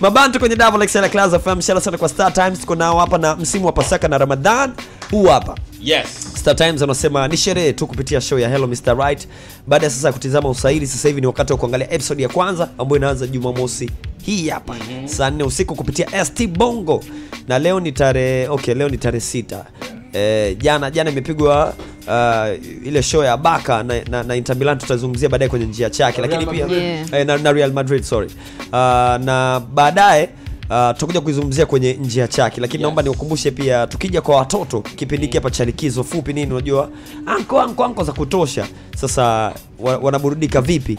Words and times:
mabantu 0.00 0.38
kwenye 0.38 0.56
Double 0.56 0.86
XL 0.86 1.08
Class 1.08 1.32
FM 1.38 1.60
shara 1.60 1.80
sana 1.80 1.98
kwa 1.98 2.08
Star 2.08 2.32
Times 2.32 2.60
tuko 2.60 2.74
nao 2.74 2.98
hapa 2.98 3.18
na 3.18 3.36
msimu 3.36 3.66
wa 3.66 3.72
Pasaka 3.72 4.08
na 4.08 4.18
Ramadhan 4.18 4.72
huu 5.10 5.24
hapa 5.26 5.54
yes 5.82 6.06
Star 6.36 6.56
Times 6.56 6.82
anasema 6.82 7.28
ni 7.28 7.36
sherehe 7.36 7.72
tu 7.72 7.86
kupitia 7.86 8.20
show 8.20 8.38
ya 8.38 8.48
Hello 8.48 8.66
Mr. 8.66 8.96
Right. 8.98 9.28
Baada 9.66 9.86
ya 9.86 9.90
sasa 9.90 10.12
kutizama 10.12 10.48
usaili, 10.48 10.86
sasa 10.86 11.08
hivi 11.08 11.20
ni 11.20 11.26
wakati 11.26 11.52
wa 11.52 11.58
kuangalia 11.58 11.90
episode 11.92 12.22
ya 12.22 12.28
kwanza 12.28 12.68
ambayo 12.78 12.96
inaanza 12.96 13.26
Jumamosi 13.26 13.90
hii 14.22 14.48
hapa 14.48 14.76
saa 15.04 15.30
nne 15.30 15.44
usiku 15.44 15.74
kupitia 15.74 16.24
ST 16.24 16.46
Bongo, 16.46 17.04
na 17.48 17.58
leo 17.58 17.80
ni 17.80 17.92
tarehe 17.92 18.48
okay, 18.48 18.74
leo 18.74 18.88
ni 18.88 18.98
tarehe 18.98 19.20
sita. 19.20 19.64
Eh, 20.12 20.56
jana 20.58 20.90
jana 20.90 21.10
imepigwa 21.10 21.74
uh, 22.08 22.86
ile 22.86 23.02
show 23.02 23.24
ya 23.24 23.36
Baka 23.36 23.82
na, 23.82 24.00
na, 24.10 24.22
na 24.22 24.36
Inter 24.36 24.56
Milan 24.56 24.78
tutazungumzia 24.78 25.28
baadaye 25.28 25.48
kwenye 25.48 25.66
njia 25.66 25.90
chake, 25.90 26.20
lakini 26.20 26.46
pia 26.46 26.66
Yeah. 26.66 27.12
eh, 27.14 27.26
na, 27.26 27.36
na 27.38 27.52
Real 27.52 27.72
Madrid 27.72 28.02
sorry. 28.02 28.30
Uh, 28.68 28.72
na 29.24 29.62
baadaye 29.74 30.28
Uh, 30.70 30.90
tutakuja 30.92 31.20
kuizungumzia 31.20 31.66
kwenye 31.66 31.92
njia 31.94 32.28
chake 32.28 32.60
lakini 32.60 32.78
Yes. 32.78 32.82
naomba 32.82 33.02
niwakumbushe 33.02 33.50
pia 33.50 33.86
tukija 33.86 34.20
kwa 34.20 34.36
watoto 34.36 34.80
kipindi 34.80 35.26
hiki 35.26 35.36
hapa 35.36 35.50
cha 35.50 35.64
likizo 35.64 36.04
fupi 36.04 36.32
nini 36.32 36.52
unajua 36.52 36.90
anko 37.26 37.60
anko 37.60 37.84
anko 37.84 38.04
za 38.04 38.12
kutosha 38.12 38.66
sasa 38.96 39.52
wa, 39.78 39.98
wanaburudika 39.98 40.60
vipi 40.60 40.98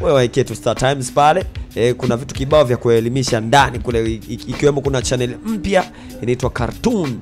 wewe 0.00 0.12
waekee 0.14 0.44
tu 0.44 0.54
Star 0.54 0.76
Times 0.76 1.12
pale 1.12 1.44
e, 1.74 1.92
kuna 1.94 2.16
vitu 2.16 2.34
kibao 2.34 2.64
vya 2.64 2.76
kuelimisha 2.76 3.40
ndani 3.40 3.78
kule 3.78 4.14
ikiwemo 4.28 4.80
kuna 4.80 5.02
channel 5.02 5.36
mpya 5.46 5.84
inaitwa 6.22 6.50
Cartoon 6.50 7.18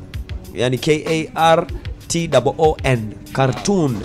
yani 0.54 0.78
K 0.78 1.04
A 1.08 1.40
R 1.54 1.66
T 2.08 2.30
O 2.44 2.54
O 2.58 2.76
N 2.82 3.12
Cartoon. 3.32 3.96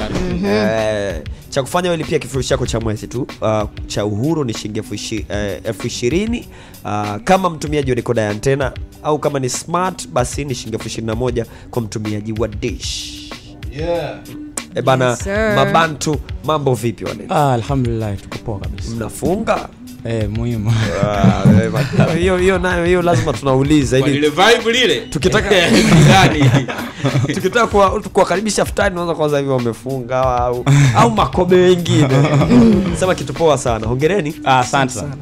Eh, 0.46 1.22
cha 1.50 1.62
kufanya 1.62 1.90
wewe 1.90 1.98
lipia 2.04 2.20
kifurushi 2.20 2.50
chako 2.50 2.66
cha 2.66 2.80
mwezi 2.80 3.08
tu 3.08 3.28
uh, 3.42 3.64
cha 3.88 4.06
uhuru 4.06 4.44
ni 4.44 4.54
shilingi 4.54 4.80
elfu 4.80 4.94
eh, 5.30 5.86
ishirini. 5.86 6.48
Uh, 6.86 7.16
kama 7.24 7.50
mtumiaji 7.50 7.92
wa 7.92 7.96
dekoda 7.96 8.22
ya 8.22 8.30
antena 8.30 8.74
au 9.04 9.20
kama 9.20 9.40
ni 9.40 9.50
smart 9.50 10.08
basi 10.08 10.46
ni 10.46 10.56
shilingi 10.56 10.76
elfu 10.76 10.88
ishirini 10.88 11.08
na 11.08 11.16
moja 11.16 11.46
kwa 11.72 11.82
mtumiaji 11.82 12.34
wa 12.40 12.48
dish. 12.48 13.22
E 14.76 14.82
bana 14.82 15.10
Yes, 15.10 15.28
mabantu 15.56 16.16
mambo 16.46 16.74
vipi 16.74 17.06
wale 17.06 17.26
Ah, 17.30 17.54
alhamdulillah 17.54 18.18
tuko 18.22 18.38
poa 18.38 18.60
kabisa. 18.60 18.90
mnafunga 18.92 19.70
Eh, 20.06 20.30
muhimu. 20.30 20.74
Ah, 21.04 21.44
eh, 21.64 22.18
hiyo 22.20 22.38
hiyo 22.38 22.58
nayo 22.60 22.86
hiyo 22.86 23.02
lazima 23.02 23.34
tunauliza 23.34 24.00
kwa 24.00 24.08
ili 24.10 24.20
lile 24.20 24.30
vibe 24.30 24.72
lile 24.72 25.00
Tukitaka- 25.10 25.72
Ndani. 26.06 26.46
tukitaka 27.36 27.68
kuwa- 27.68 28.02
kuwakaribisha 28.02 28.66
futani 28.66 28.96
naanza 28.96 29.16
kwanza 29.16 29.38
hivi 29.38 29.50
wamefunga 29.50 30.22
au, 30.22 30.66
au 30.96 31.12
makobe 31.12 31.56
wengine 31.56 32.08
sema 33.00 33.16
kitu 33.16 33.34
poa 33.34 33.58
sana 33.58 33.88
hongereni 33.88 34.34
Ah, 34.46 34.60
asante 34.60 34.94
sana. 34.94 35.16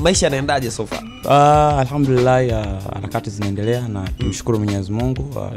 maisha 0.00 0.26
yanaendaje 0.26 0.70
so 0.70 0.86
far 0.86 1.02
Uh, 1.24 1.30
alhamdulillah 1.80 2.36
ah, 2.54 2.94
harakati 2.94 3.30
zinaendelea 3.30 3.88
na 3.88 4.08
tumshukuru 4.18 4.58
Mwenyezi 4.58 4.92
Mungu. 4.92 5.34
ah, 5.40 5.50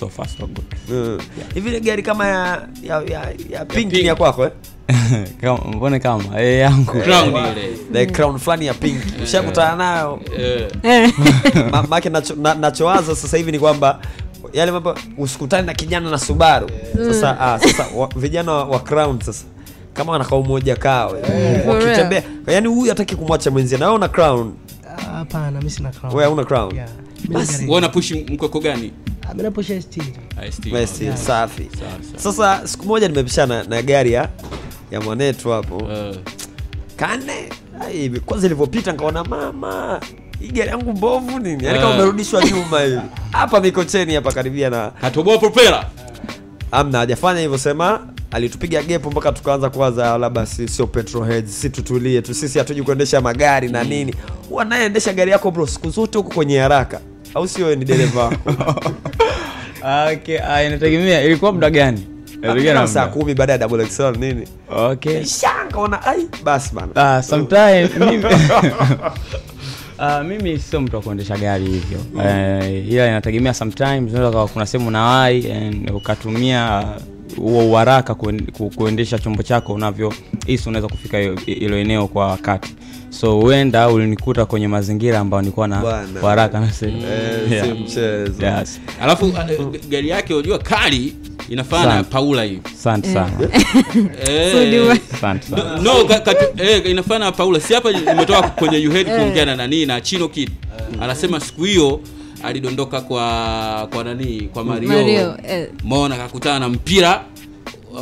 So 0.00 0.08
far 0.08 0.28
so 0.28 0.46
good. 0.46 0.64
Mm. 0.88 1.18
hivi 1.54 1.70
yeah. 1.70 1.82
gari 1.82 2.02
kama 2.02 2.26
ya 2.26 2.68
ya, 2.82 3.02
ya, 3.02 3.32
ya 3.50 3.64
pink 3.64 3.92
ya, 3.92 4.00
ya 4.00 4.14
kwako 4.14 4.44
eh? 4.44 4.50
Kama 5.40 5.58
mbone 5.76 5.98
kama? 5.98 6.40
Eh 6.42 6.60
yangu. 6.60 6.92
Crown 6.92 7.28
ile. 7.28 7.76
the 7.92 8.06
crown 8.06 8.38
fulani 8.38 8.66
ya 8.66 8.74
pink. 8.74 9.02
Ushakutana 9.22 9.76
nayo. 9.76 10.20
Eh, 10.38 11.12
Ma- 11.72 11.82
maake 11.82 12.08
nacho, 12.10 12.34
na, 12.34 12.54
nachowaza 12.54 13.16
sasa 13.16 13.36
hivi 13.36 13.52
ni 13.52 13.58
kwamba 13.58 14.00
yale 14.52 14.72
mambo 14.72 14.94
usikutane 15.18 15.66
na 15.66 15.74
kijana 15.74 16.10
na 16.10 16.18
subaru. 16.18 16.70
Sasa 16.96 17.40
ah, 17.40 17.58
sasa 17.58 17.86
wa, 17.96 18.08
vijana 18.16 18.52
wa, 18.52 18.64
wa 18.64 18.80
crown 18.80 19.20
sasa 19.20 19.44
kama 19.94 20.12
wanakaa 20.12 20.36
umoja 20.36 20.76
kawe. 20.76 21.22
Wakitembea 21.66 22.22
yani 22.46 22.68
huyu 22.68 22.88
hataki 22.88 23.16
kumwacha 23.16 23.50
mwenzie. 23.50 23.78
Na 23.78 23.92
una 23.92 24.08
crown? 24.08 24.52
Ah, 24.98 25.02
hapana 25.02 25.60
mi 25.60 25.70
sina 25.70 25.90
crown. 25.90 26.16
wewe 26.16 26.32
una 26.32 26.44
crown? 26.44 26.74
Yeah. 26.74 26.88
Basi. 27.28 27.64
wewe 27.64 27.76
unapushi 27.76 28.26
mkoko 28.30 28.60
gani? 28.60 28.92
Ah, 29.30 29.34
mi 29.34 29.64
ST. 29.64 29.98
Ah, 30.38 30.86
ST. 30.86 31.16
Safi. 31.16 31.68
Sasa 32.16 32.68
siku 32.68 32.86
moja 32.86 33.08
nimepishana 33.08 33.62
na 33.64 33.82
gari 33.82 34.12
ya 34.12 34.28
ya 34.92 35.00
mwanetu 35.00 35.50
hapo. 35.50 35.88
Eh, 35.92 36.14
kane 36.96 37.48
kwanza 38.26 38.46
ilivyopita 38.46 38.92
nkaona 38.92 39.24
mama 39.24 40.00
hii 40.40 40.48
gari 40.48 40.68
yangu 40.70 40.92
mbovu 40.92 41.38
nini? 41.38 41.64
Yani 41.64 41.78
kama 41.78 41.90
Eh. 41.90 41.96
umerudishwa 41.96 42.44
nyuma 42.44 42.80
hivi. 42.80 43.00
Hapa 43.32 43.60
mikocheni 43.60 44.14
hapa 44.14 44.32
karibia 44.32 44.70
na 44.70 44.90
katoboa 44.90 45.38
propela. 45.38 45.86
Amna 46.72 46.98
hajafanya 46.98 47.40
hivyo 47.40 47.58
sema 47.58 48.00
alitupiga 48.30 48.82
gepo 48.82 49.10
mpaka 49.10 49.32
tukaanza 49.32 49.70
kuwaza 49.70 50.18
labda 50.18 50.46
si, 50.46 50.68
sio 50.68 50.86
petrol 50.86 51.26
heads 51.28 51.60
si 51.60 51.70
tutulie 51.70 52.22
tu 52.22 52.34
sisi 52.34 52.58
hatuji 52.58 52.82
kuendesha 52.82 53.20
magari 53.20 53.68
na 53.68 53.84
nini. 53.84 54.14
Wanayeendesha 54.50 55.12
gari 55.12 55.30
yako 55.30 55.50
bro 55.50 55.66
siku 55.66 55.90
zote 55.90 56.18
huko 56.18 56.34
kwenye 56.34 56.58
haraka. 56.58 57.00
Au 57.34 57.48
sio 57.48 57.74
ni 57.74 57.84
dereva? 57.84 58.32
Okay, 60.12 60.38
ah, 60.40 60.62
inategemea 60.64 61.22
ilikuwa 61.22 61.52
muda 61.52 61.70
gani? 61.70 62.06
Inategemea 62.42 62.72
na 62.74 62.80
Kama 62.80 62.92
saa 62.92 63.06
kumi 63.06 63.34
baada 63.34 63.52
ya 63.52 63.58
double 63.58 63.86
XL 63.86 64.16
nini? 64.18 64.48
Okay. 64.76 65.24
shanga 65.24 65.76
ona 65.78 66.06
ai 66.06 66.26
basi 66.44 66.74
bana. 66.74 66.88
Ah, 66.96 67.22
mimi 68.00 68.24
Ah, 69.98 70.22
mimi 70.24 70.58
sio 70.58 70.80
mtu 70.80 70.96
wa 70.96 71.02
kuendesha 71.02 71.36
gari 71.36 71.64
hivyo. 71.64 71.98
Eh, 72.24 72.88
ila 72.92 73.06
inategemea 73.08 73.54
sometimes 73.54 74.12
unaweza 74.12 74.30
kuwa 74.30 74.48
kuna 74.48 74.66
sehemu 74.66 74.90
nawai 74.90 75.52
and 75.52 75.90
ukatumia 75.90 76.84
huo 77.36 77.70
uharaka 77.70 78.14
kuendesha 78.76 79.18
chombo 79.18 79.42
chako 79.42 79.72
unavyo 79.74 80.12
hisi 80.46 80.68
unaweza 80.68 80.88
kufika 80.88 81.18
hilo- 81.18 81.36
hilo 81.46 81.76
eneo 81.76 82.06
kwa 82.08 82.26
wakati. 82.28 82.74
So 83.10 83.40
huenda 83.40 83.88
ulinikuta 83.88 84.46
kwenye 84.46 84.68
mazingira 84.68 85.18
ambayo 85.18 85.40
nilikuwa 85.42 85.68
na 85.68 86.04
haraka 86.22 86.60
na 86.60 86.72
se- 86.72 86.86
Eh, 86.88 87.48
si 87.48 87.54
Yeah. 87.54 87.68
mchezo. 87.68 88.42
Alafu 89.02 89.26
eh, 89.26 89.80
gari 89.88 90.08
yake 90.08 90.34
unajua 90.34 90.58
kali 90.58 91.16
inafana 91.48 91.94
na 91.94 92.04
paula 92.04 92.42
hivi. 92.42 92.60
Asante 92.74 93.12
sana. 93.12 93.30
Eh, 94.28 94.98
asante 95.14 95.46
sana. 95.46 95.78
No, 95.80 95.92
eh, 96.58 96.94
na 97.18 97.32
paula. 97.32 97.60
Si 97.60 97.74
hapa 97.74 97.92
nimetoka 97.92 98.42
kwenye 98.48 98.88
uhead 98.88 99.06
kuongea 99.16 99.44
na 99.44 99.56
nani 99.56 99.86
na 99.86 100.00
chino 100.00 100.28
kid. 100.28 100.50
Anasema 101.00 101.40
siku 101.40 101.64
hiyo 101.64 102.00
alidondoka 102.42 103.00
kwa 103.00 103.88
kwa 103.92 104.04
nani 104.04 104.48
kwa 104.52 104.64
mario, 104.64 104.88
Mario, 104.88 105.36
eh. 105.48 105.68
mona 105.84 106.16
kakutana 106.16 106.58
na 106.58 106.68
mpira 106.68 107.24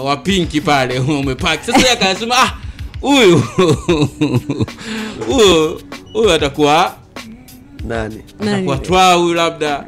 wa 0.05 0.17
pinki 0.17 0.61
pale 0.61 0.99
umepaki. 1.21 1.67
Sasa 1.67 1.79
yeye 1.79 1.91
akasema 1.93 2.35
ah 2.39 2.53
huyu 3.01 3.43
huyu 5.29 5.81
huyu 6.13 6.33
atakuwa 6.33 6.95
nani? 7.85 8.23
Nani? 8.41 8.53
atakuwa 8.53 8.79
twa 8.79 9.15
huyu 9.15 9.35
labda. 9.35 9.85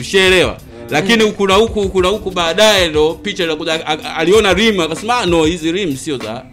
Ushaelewa 0.00 0.58
lakini 0.92 1.24
huku 1.24 1.46
na 1.46 1.54
huku 1.54 1.80
huku 1.82 2.02
na 2.02 2.08
huku 2.08 2.30
baadaye 2.30 2.88
ndo 2.88 3.14
picha 3.14 3.44
inakuja 3.44 3.86
aliona 4.16 4.52
rim 4.54 4.80
akasema 4.80 5.18
"Ah, 5.18 5.26
no 5.26 5.44
hizi 5.44 5.72
rim 5.72 5.96
sio 5.96 6.18
za 6.18 6.44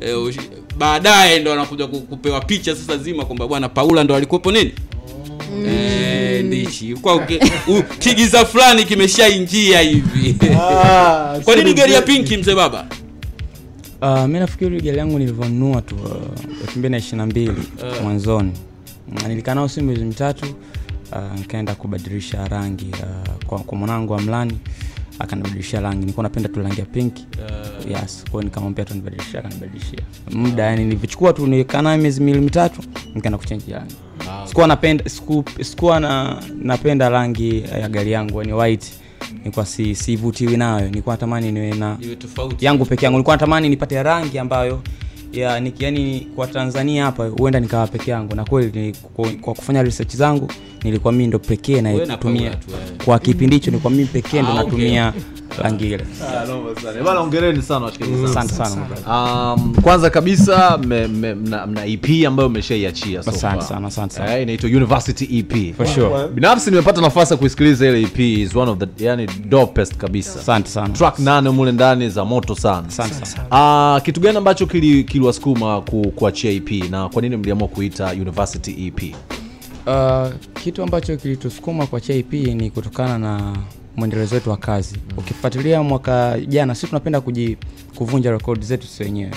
eh, 0.00 0.16
ush- 0.16 0.40
baadaye 0.78 1.38
ndo 1.40 1.52
anakuja 1.52 1.86
kupewa 1.86 2.40
picha 2.40 2.76
sasa 2.76 2.98
zima 2.98 3.24
kwamba 3.24 3.46
bwana 3.46 3.68
paula 3.68 4.04
ndo 4.04 4.14
alikuwepo 4.16 4.52
nini? 4.52 4.72
Eh, 5.66 6.44
ndichi 6.44 6.94
kwa 6.94 7.14
uke- 7.14 7.40
u- 7.68 7.82
kigiza 7.98 8.44
fulani 8.44 8.84
kimeshaingia 8.84 9.80
hivi. 9.80 10.36
Kwa 11.44 11.56
nini 11.56 11.74
gari 11.74 11.92
ya 11.92 12.02
pinki 12.02 12.36
mzee 12.36 12.54
baba? 12.54 12.86
Uh, 14.02 14.24
mi 14.24 14.38
nafikiri 14.38 14.80
gari 14.80 14.98
yangu 14.98 15.18
nilivyonunua 15.18 15.82
tu 15.82 15.94
elfu 16.62 16.78
mbili 16.78 16.92
na 16.92 16.98
ishiri 16.98 17.16
na 17.16 17.26
mbili 17.26 17.52
mwanzoni. 18.02 18.52
Nilikaa 19.28 19.54
nao 19.54 19.68
si 19.68 19.82
miezi 19.82 20.04
mitatu 20.04 20.46
uh, 21.14 21.38
nikaenda 21.38 21.74
kubadilisha 21.74 22.48
rangi 22.48 22.90
uh, 22.92 23.44
kwa, 23.46 23.58
kwa 23.58 23.78
mwanangu 23.78 24.12
wa 24.12 24.20
mlani 24.22 24.58
akanibadilishia 25.18 25.80
rangi. 25.80 25.98
Nilikuwa 26.00 26.22
napenda 26.22 26.48
tu 26.48 26.62
rangi 26.62 26.80
ya 26.80 26.86
pinki. 26.86 27.26
Yes 27.90 28.24
kwao 28.30 28.42
nikamwambia 28.42 28.84
tu 28.84 28.94
nibadilishia 28.94 29.40
akanibadilishia. 29.40 30.00
Muda 30.32 30.62
yani 30.62 30.84
nilivyochukua 30.84 31.32
tu 31.32 31.46
nilikaa 31.46 31.96
miezi 31.96 32.20
miwili 32.20 32.44
mitatu 32.44 32.82
nikaenda 33.14 33.38
kuchenji 33.38 33.72
rangi. 33.72 33.94
Sikuwa 34.44 34.66
napenda 34.66 35.08
siku, 35.08 35.44
sikuwa 35.62 36.00
na, 36.00 36.42
napenda 36.62 37.08
rangi 37.08 37.62
ya 37.80 37.88
gari 37.88 38.12
yangu 38.12 38.38
yani 38.40 38.52
white. 38.52 38.92
Nilikuwa 39.38 39.66
si, 39.66 39.94
sivutiwi 39.94 40.56
nayo 40.56 40.88
nilikuwa 40.88 41.14
natamani 41.14 41.52
niwe 41.52 41.74
na 41.74 41.98
yangu 42.60 42.84
peke 42.84 43.04
yangu. 43.04 43.16
Nilikuwa 43.16 43.36
natamani 43.36 43.68
nipate 43.68 44.02
rangi 44.02 44.38
ambayo 44.38 44.82
ya 45.40 45.60
niki, 45.60 45.84
yani 45.84 46.26
kwa 46.36 46.46
tanzania 46.46 47.04
hapa 47.04 47.26
huenda 47.26 47.60
nikawa 47.60 47.86
peke 47.86 48.10
yangu. 48.10 48.34
Na 48.34 48.44
kweli 48.44 48.96
kwa, 49.14 49.54
kufanya 49.54 49.82
research 49.82 50.16
zangu 50.16 50.48
nilikuwa 50.84 51.12
mimi 51.12 51.26
ndo 51.26 51.38
pekee 51.38 51.74
Wewe 51.82 51.98
na 51.98 52.06
natumia 52.06 52.50
Paula 52.50 52.56
tu, 52.56 52.70
eh. 52.70 53.04
kwa 53.04 53.18
kipindi 53.18 53.56
hicho 53.56 53.70
nilikuwa 53.70 53.90
mimi 53.90 54.04
pekee 54.06 54.42
ndo 54.42 54.50
Ah, 54.50 54.54
natumia 54.54 55.12
rangi 55.62 55.86
ile 55.86 56.04
Ah. 56.28 57.02
Bwana 57.02 57.20
ongereni 57.20 57.62
sana 57.62 57.84
washikaji 57.86 58.12
asante 58.24 58.54
sana 58.54 58.76
Um, 59.08 59.74
kwanza 59.82 60.10
kabisa 60.10 60.78
me, 60.78 61.06
me, 61.08 61.34
mna, 61.34 61.66
mna 61.66 61.84
ep 61.86 62.26
ambayo 62.26 62.48
umeshaiachia 62.48 63.22
so 63.22 63.30
Asante 63.30 63.64
sana, 63.64 63.86
asante 63.86 64.14
sana. 64.14 64.36
Eh, 64.36 64.42
inaitwa 64.42 64.70
university 64.70 65.38
ep 65.38 65.76
for 65.76 65.86
sure. 65.86 66.28
Binafsi 66.28 66.70
nimepata 66.70 67.00
nafasi 67.00 67.32
ya 67.32 67.36
kuisikiliza 67.38 67.88
ile 67.88 68.02
ep 68.02 68.18
is 68.18 68.56
one 68.56 68.70
of 68.70 68.78
the 68.78 69.04
yani 69.04 69.26
dopest 69.48 69.96
kabisa. 69.96 70.40
Asante 70.40 70.68
sana. 70.68 70.88
Track 70.88 71.18
nane 71.18 71.50
mule 71.50 71.72
ndani 71.72 72.08
za 72.10 72.24
moto 72.24 72.54
sana. 72.54 72.88
Asante 72.88 73.26
sana. 73.26 73.46
Ah, 73.50 74.00
kitu 74.04 74.20
gani 74.20 74.38
ambacho 74.38 74.66
kiliwasukuma 74.66 75.80
kili 75.82 76.10
kuachia 76.10 76.50
ep 76.50 76.70
na 76.90 77.08
kwa 77.08 77.22
nini 77.22 77.36
mliamua 77.36 77.68
kuita 77.68 78.12
university 78.12 78.86
ep 78.86 79.14
Uh, 79.86 80.28
kitu 80.62 80.82
ambacho 80.82 81.16
kilitusukuma 81.16 81.86
kuachia 81.86 82.16
EP 82.16 82.32
ni 82.32 82.70
kutokana 82.70 83.18
na 83.18 83.56
mwendelezo 83.96 84.34
wetu 84.34 84.50
wa 84.50 84.56
kazi. 84.56 84.96
Ukifuatilia 85.16 85.82
mwaka 85.82 86.40
jana 86.40 86.74
sisi 86.74 86.86
tunapenda 86.86 87.20
kuji, 87.20 87.56
kuvunja 87.96 88.30
rekodi 88.30 88.66
zetu 88.66 88.86
sisi 88.86 89.02
wenyewe. 89.02 89.30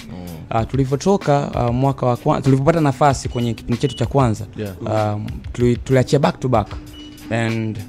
Uh, 0.51 0.61
tulivyotoka 0.67 1.51
uh, 1.67 1.75
mwaka 1.75 2.05
wa 2.05 2.17
kwanza 2.17 2.41
tulivyopata 2.43 2.81
nafasi 2.81 3.29
kwenye 3.29 3.53
kipindi 3.53 3.81
chetu 3.81 3.95
cha 3.95 4.05
kwanza 4.05 4.45
Yeah. 4.57 5.15
uh, 5.15 5.21
tuliachia 5.83 6.19
back 6.19 6.39
to 6.39 6.47
back. 6.47 6.67
And 7.31 7.79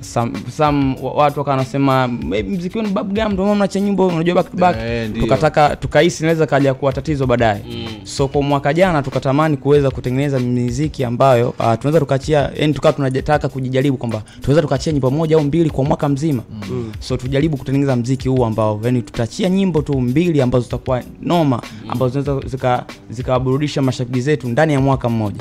some, 0.00 0.32
some 0.56 0.96
watu 1.02 1.38
wakawa 1.38 1.56
wanasema 1.56 2.10
"Eh, 2.34 2.44
mziki 2.48 2.78
wenu 2.78 2.90
bubblegum 2.90 3.32
ndio 3.32 3.54
mnacha 3.54 3.80
nyimbo 3.80 4.06
unajua 4.06 4.34
back 4.34 4.50
to 4.50 4.56
back. 4.56 4.76
Eh, 4.86 5.10
tukataka 5.20 5.76
tukahisi 5.76 6.22
inaweza 6.22 6.46
kaja 6.46 6.74
kuwa 6.74 6.92
tatizo 6.92 7.26
baadaye. 7.26 7.60
So 8.04 8.28
kwa 8.28 8.42
mwaka 8.42 8.74
jana 8.74 9.02
tukatamani 9.02 9.56
kuweza 9.56 9.90
kutengeneza 9.90 10.38
miziki 10.40 11.04
ambayo 11.04 11.48
uh, 11.48 11.54
tunaweza 11.74 12.00
tukaachia 12.00 12.50
yani 12.56 12.74
tukawa 12.74 12.92
tunataka 12.92 13.48
kujijaribu 13.48 13.96
kwamba 13.96 14.22
tunaweza 14.40 14.62
tukaachia 14.62 14.92
nyimbo 14.92 15.10
moja 15.10 15.36
au 15.36 15.44
mbili 15.44 15.70
kwa 15.70 15.84
mwaka 15.84 16.08
mzima. 16.08 16.42
Mm. 16.70 16.92
so 17.00 17.16
tujaribu 17.16 17.56
kutengeneza 17.56 17.96
mziki 17.96 18.28
huu 18.28 18.44
ambao 18.44 18.80
yani 18.84 19.02
tutaachia 19.02 19.48
nyimbo 19.48 19.82
tu 19.82 20.00
mbili 20.00 20.42
ambazo 20.42 20.64
zitakuwa 20.64 21.02
noma 21.22 21.62
ambazo 21.88 22.20
zinaweza 22.20 22.48
zika- 22.48 22.84
zikawaburudisha 23.10 23.82
mashabiki 23.82 24.20
zetu 24.20 24.48
ndani 24.48 24.72
ya 24.72 24.80
mwaka 24.80 25.08
mmoja 25.08 25.40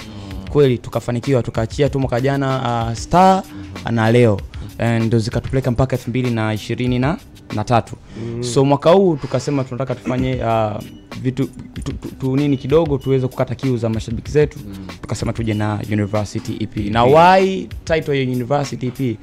kweli 0.57 0.77
tukafanikiwa 0.77 1.43
tukaachia 1.43 1.89
tu 1.89 1.99
mwaka 1.99 2.21
jana 2.21 2.85
uh, 2.89 2.93
star 2.97 3.43
na 3.91 4.11
leo 4.11 4.39
ndo 5.01 5.19
zikatupeleka 5.19 5.71
mpaka 5.71 5.95
elfu 5.95 6.09
mbili 6.09 6.31
na 6.31 6.53
ishirini 6.53 6.99
na 6.99 7.17
na 7.55 7.63
tatu 7.63 7.95
mm. 8.21 8.43
so 8.43 8.65
mwaka 8.65 8.89
huu 8.91 9.15
tukasema 9.15 9.63
tunataka 9.63 9.95
tufanye 9.95 10.35
uh, 10.35 10.81
vitu 11.21 11.45
tu, 11.73 11.81
tu, 11.93 12.07
tu 12.19 12.35
nini 12.35 12.57
kidogo 12.57 12.97
tuweze 12.97 13.27
kukata 13.27 13.55
kiu 13.55 13.77
za 13.77 13.89
mashabiki 13.89 14.31
zetu 14.31 14.59
mm. 14.67 14.87
tukasema 15.01 15.33
tuje 15.33 15.53
na 15.53 15.79
university 15.91 16.57
ep 16.63 16.77
na 16.77 17.03
why 17.03 17.69
title 17.85 18.17
ya 18.19 18.23
university 18.23 18.87
ep 18.87 19.17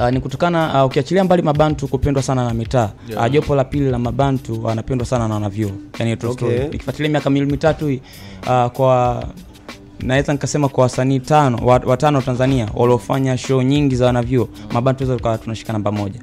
Uh, 0.00 0.10
ni 0.10 0.20
kutokana 0.20 0.80
uh, 0.80 0.86
ukiachilia 0.90 1.24
mbali 1.24 1.42
mabantu 1.42 1.88
kupendwa 1.88 2.22
sana 2.22 2.44
na 2.44 2.54
mitaa 2.54 2.90
yeah. 3.08 3.24
uh, 3.26 3.32
jopo 3.32 3.54
la 3.54 3.64
pili 3.64 3.90
la 3.90 3.98
mabantu 3.98 4.64
wanapendwa 4.64 5.06
sana 5.06 5.28
na 5.28 5.34
wanavyuo 5.34 5.70
yani 5.98 6.16
Okay. 6.24 6.58
nikifuatilia 6.58 7.10
miaka 7.10 7.30
miwili 7.30 7.52
mitatu 7.52 7.86
hii 7.86 8.00
uh, 8.46 8.66
kwa 8.66 9.24
naweza 10.04 10.32
nikasema 10.32 10.68
kwa 10.68 10.82
wasanii 10.82 11.20
tano 11.20 11.58
wa- 11.66 11.82
watano 11.86 12.20
tanzania 12.22 12.68
waliofanya 12.74 13.38
show 13.38 13.62
nyingi 13.62 13.96
za 13.96 14.06
wanavyuo 14.06 14.48
mabantu 14.72 15.02
weza 15.02 15.16
tukawa 15.16 15.38
tunashika 15.38 15.72
namba 15.72 15.92
moja 15.92 16.20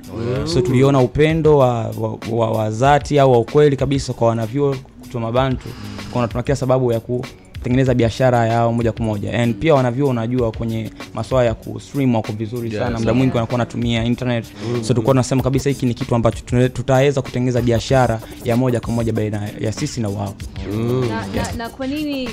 so 0.48 0.62
tuliona 0.62 1.00
upendo 1.00 1.58
wa, 1.58 1.74
wa, 2.00 2.18
wa, 2.32 2.52
wa 2.52 2.72
au 3.20 3.32
wa 3.32 3.40
ukweli 3.40 3.78
kabisa 3.78 4.14
kwa 4.14 4.28
wanavyuo 4.28 4.76
kutoa 5.02 5.22
mabantu 5.22 5.68
kuna 6.14 6.28
tuna 6.28 6.44
kila 6.44 6.56
sababu 6.56 6.92
ya 6.92 7.00
kutengeneza 7.62 7.94
biashara 7.94 8.48
yao 8.48 8.74
moja 8.74 8.92
kwa 8.92 9.06
moja. 9.06 9.40
And 9.40 9.56
pia 9.56 9.76
wanavyuo 9.76 10.10
unajua 10.10 10.52
kwenye 10.52 10.90
maswala 11.14 11.48
ya 11.48 11.54
kustream 11.54 12.16
wako 12.16 12.34
vizuri 12.34 12.72
sana. 12.72 13.00
Muda 13.00 13.14
mwingi 13.14 13.34
wanakuwa 13.36 13.54
wanatumia 13.60 14.04
internet. 14.04 14.46
So 14.82 14.88
tulikuwa 14.94 15.14
tunasema 15.14 15.44
kabisa 15.44 15.70
hiki 15.70 15.86
ni 15.86 15.94
kitu 15.94 16.16
ambacho 16.16 16.70
tutaweza 16.74 17.22
kutengeneza 17.22 17.62
biashara 17.62 18.20
ya 18.44 18.58
moja 18.58 18.80
kwa 18.80 18.94
moja 18.94 19.14
baina 19.14 19.50
ya 19.60 19.72
sisi 19.72 20.02
na 20.02 20.10
wao. 20.10 20.34
Na, 21.10 21.26
na, 21.36 21.52
na 21.58 21.70
kwa 21.70 21.88
nini 21.88 22.30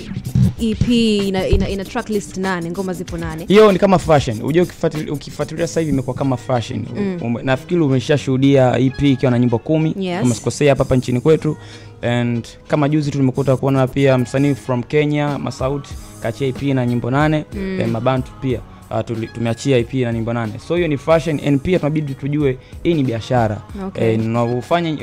ep 0.63 0.89
ina, 0.89 1.47
ina, 1.47 1.69
ina 1.69 1.85
track 1.85 2.09
list 2.09 2.37
nane? 2.37 2.71
Ngoma 2.71 2.93
zipo 2.93 3.17
nane. 3.17 3.45
Hiyo 3.49 3.73
ni 3.73 3.79
kama 3.79 3.99
fashion. 3.99 4.43
Ujue 4.43 4.63
ukifuatilia 4.63 5.13
ukifuatilia 5.13 5.67
sasa 5.67 5.81
hivi 5.81 5.93
imekuwa 5.93 6.17
kama 6.17 6.37
fashion. 6.37 6.85
Mm. 6.97 7.37
nafikiri 7.43 7.81
umeshashuhudia 7.81 8.79
ep 8.79 9.03
ikiwa 9.03 9.31
na 9.31 9.39
nyimbo 9.39 9.59
kumi. 9.59 9.95
Yes. 9.99 10.23
umesikosea 10.25 10.71
hapa 10.73 10.85
hapa 10.85 10.97
nchini 10.97 11.21
kwetu 11.21 11.57
and 12.03 12.49
kama 12.69 12.89
juzi 12.89 13.11
tu 13.11 13.19
nimekuta 13.19 13.57
kuona 13.57 13.87
pia 13.87 14.19
msanii 14.19 14.55
from 14.55 14.83
kenya 14.83 15.39
masauti 15.39 15.95
kachia 16.23 16.49
ep 16.49 16.63
na 16.63 16.87
nyimbo 16.87 17.11
nane 17.11 17.45
mm. 17.55 17.81
eh, 17.81 17.89
mabantu 17.89 18.33
pia 18.41 18.61
Uh, 18.91 19.01
tumeachia 19.35 19.79
ip 19.79 19.95
na 19.95 20.13
nyimbo 20.13 20.33
nane 20.33 20.53
so 20.69 20.77
hiyo 20.77 20.89
ni 20.89 20.99
fashion 20.99 21.41
and 21.47 21.61
pia 21.61 21.79
tunabidi 21.79 22.15
tujue 22.15 22.59
hii 22.83 22.95
ni 22.95 23.03
biashara 23.03 23.61
Okay. 23.87 24.13
eh, 24.15 24.21
unavyofanya 24.21 24.97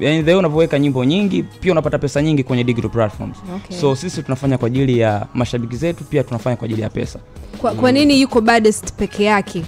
yani 0.00 0.22
the 0.22 0.34
unavyoweka 0.34 0.78
nyimbo 0.78 1.04
nyingi 1.04 1.42
pia 1.42 1.72
unapata 1.72 1.98
pesa 1.98 2.22
nyingi 2.22 2.44
kwenye 2.44 2.64
digital 2.64 2.90
platforms 2.90 3.36
Okay. 3.56 3.76
so 3.78 3.96
sisi 3.96 4.22
tunafanya 4.22 4.58
kwa 4.58 4.66
ajili 4.66 4.98
ya 4.98 5.26
mashabiki 5.34 5.76
zetu 5.76 6.04
pia 6.04 6.24
tunafanya 6.24 6.56
kwa 6.56 6.64
ajili 6.64 6.82
ya 6.82 6.90
pesa 6.90 7.18
kwa, 7.58 7.72
kwa 7.74 7.92
nini 7.92 8.20
yuko 8.20 8.40
baddest 8.40 8.92
peke 8.92 9.24
yake 9.24 9.62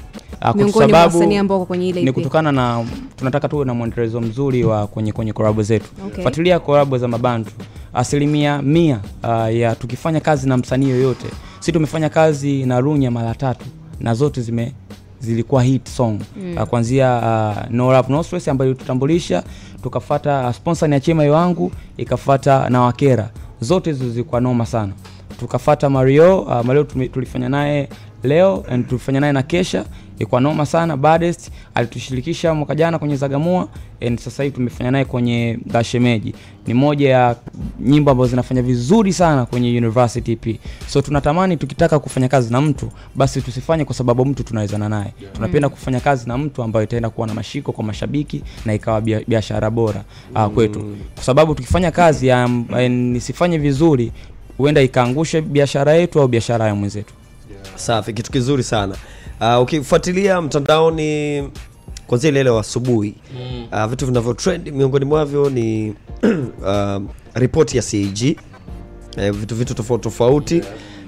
miongoni 0.54 0.72
mwa 0.72 0.82
sababu 0.86 1.18
wasanii 1.18 1.36
ambao 1.36 1.58
wako 1.58 1.66
kwenye 1.66 1.88
ile 1.88 2.02
ni 2.02 2.12
kutokana 2.12 2.52
na 2.52 2.84
tunataka 3.16 3.48
tuwe 3.48 3.64
na 3.64 3.74
mwendelezo 3.74 4.20
mzuri 4.20 4.64
wa 4.64 4.86
kwenye 4.86 5.12
kwenye 5.12 5.32
korabo 5.32 5.62
zetu. 5.62 5.86
Okay. 6.06 6.22
fuatilia 6.22 6.58
korabo 6.60 6.98
za 6.98 7.08
mabantu. 7.08 7.50
Asilimia 7.94 8.62
mia 8.62 9.00
uh, 9.22 9.54
ya 9.56 9.74
tukifanya 9.74 10.20
kazi 10.20 10.48
na 10.48 10.56
msanii 10.56 10.90
yoyote 10.90 11.26
si 11.60 11.72
tumefanya 11.72 12.08
kazi 12.08 12.66
na 12.66 12.80
runya 12.80 13.10
mara 13.10 13.34
tatu 13.34 13.66
na 14.00 14.14
zote 14.14 14.40
zime 14.40 14.72
zilikuwa 15.20 15.62
hit 15.62 15.88
song. 15.88 16.20
Mm. 16.36 16.56
uh, 16.56 16.62
kuanzia 16.62 17.16
uh, 17.16 17.70
no 17.74 17.92
rap 17.92 18.08
no 18.10 18.22
stress 18.22 18.48
ambayo 18.48 18.70
ilitutambulisha 18.70 19.42
tukafata 19.82 20.46
uh, 20.48 20.54
sponsor 20.54 20.88
ni 20.88 20.94
achema 20.94 21.22
wangu 21.24 21.72
ikafata 21.96 22.70
na 22.70 22.80
wakera. 22.80 23.30
Zote 23.60 23.90
hizo 23.92 24.10
zilikuwa 24.10 24.40
noma 24.40 24.66
sana. 24.66 24.92
Tukafata 25.40 25.90
mario 25.90 26.40
uh, 26.40 26.64
mario 26.64 26.84
tulifanya 26.84 27.48
naye 27.48 27.88
leo 28.22 28.64
and 28.70 28.86
tulifanya 28.88 29.20
naye 29.20 29.32
na 29.32 29.42
kesha 29.42 29.84
ilikuwa 30.16 30.40
noma 30.40 30.66
sana. 30.66 30.96
Baddest 30.96 31.50
alitushirikisha 31.74 32.54
mwaka 32.54 32.74
jana 32.74 32.98
kwenye 32.98 33.16
zagamua 33.16 33.68
and 34.06 34.18
sasa 34.18 34.42
hivi 34.42 34.54
tumefanya 34.56 34.90
naye 34.90 35.04
kwenye 35.04 35.58
dashemeji 35.66 36.34
ni 36.66 36.74
moja 36.74 37.08
ya 37.10 37.36
nyimbo 37.80 38.10
ambazo 38.10 38.30
zinafanya 38.30 38.62
vizuri 38.62 39.12
sana 39.12 39.46
kwenye 39.46 39.78
university 39.78 40.36
p. 40.36 40.60
So 40.86 41.02
tunatamani 41.02 41.56
tukitaka 41.56 41.98
kufanya 41.98 42.28
kazi 42.28 42.52
na 42.52 42.60
mtu 42.60 42.90
basi 43.14 43.42
tusifanye 43.42 43.84
kwa 43.84 43.94
sababu 43.94 44.24
mtu 44.24 44.42
tunawezana 44.44 44.88
naye. 44.88 45.12
Tunapenda 45.32 45.68
kufanya 45.68 46.00
kazi 46.00 46.28
na 46.28 46.38
mtu 46.38 46.62
ambayo 46.62 46.84
itaenda 46.84 47.10
kuwa 47.10 47.26
na 47.26 47.34
mashiko 47.34 47.72
kwa 47.72 47.84
mashabiki 47.84 48.42
na 48.64 48.74
ikawa 48.74 49.00
biashara 49.00 49.70
bora 49.70 50.04
uh, 50.34 50.46
kwetu. 50.46 50.96
Kwa 51.14 51.24
sababu 51.24 51.54
tukifanya 51.54 51.90
kazi 51.90 52.26
ya, 52.26 52.48
nisifanye 52.88 53.58
vizuri 53.58 54.12
huenda 54.58 54.82
ikaangusha 54.82 55.40
biashara 55.40 55.92
yetu 55.94 56.20
au 56.20 56.28
biashara 56.28 56.66
ya 56.66 56.74
mwenzetu. 56.74 57.14
Safi. 57.76 58.12
Kitu 58.12 58.32
kizuri 58.32 58.62
sana 58.62 58.96
uh, 59.40 59.62
ukifuatilia 59.62 60.40
mtandaoni 60.40 61.42
kwanzia 62.06 62.30
ile 62.30 62.50
wa 62.50 62.60
asubuhi 62.60 63.14
uh, 63.72 63.84
vitu 63.86 64.06
vinavyo 64.06 64.34
trend 64.34 64.68
miongoni 64.72 65.04
mwavyo 65.04 65.50
ni 65.50 65.94
uh, 66.62 67.02
ripoti 67.34 67.76
ya 67.76 67.82
cag 67.82 68.36
uh, 69.16 69.36
vitu 69.36 69.54
vitu 69.54 69.74
tofauti 69.74 70.02
tofauti. 70.02 70.62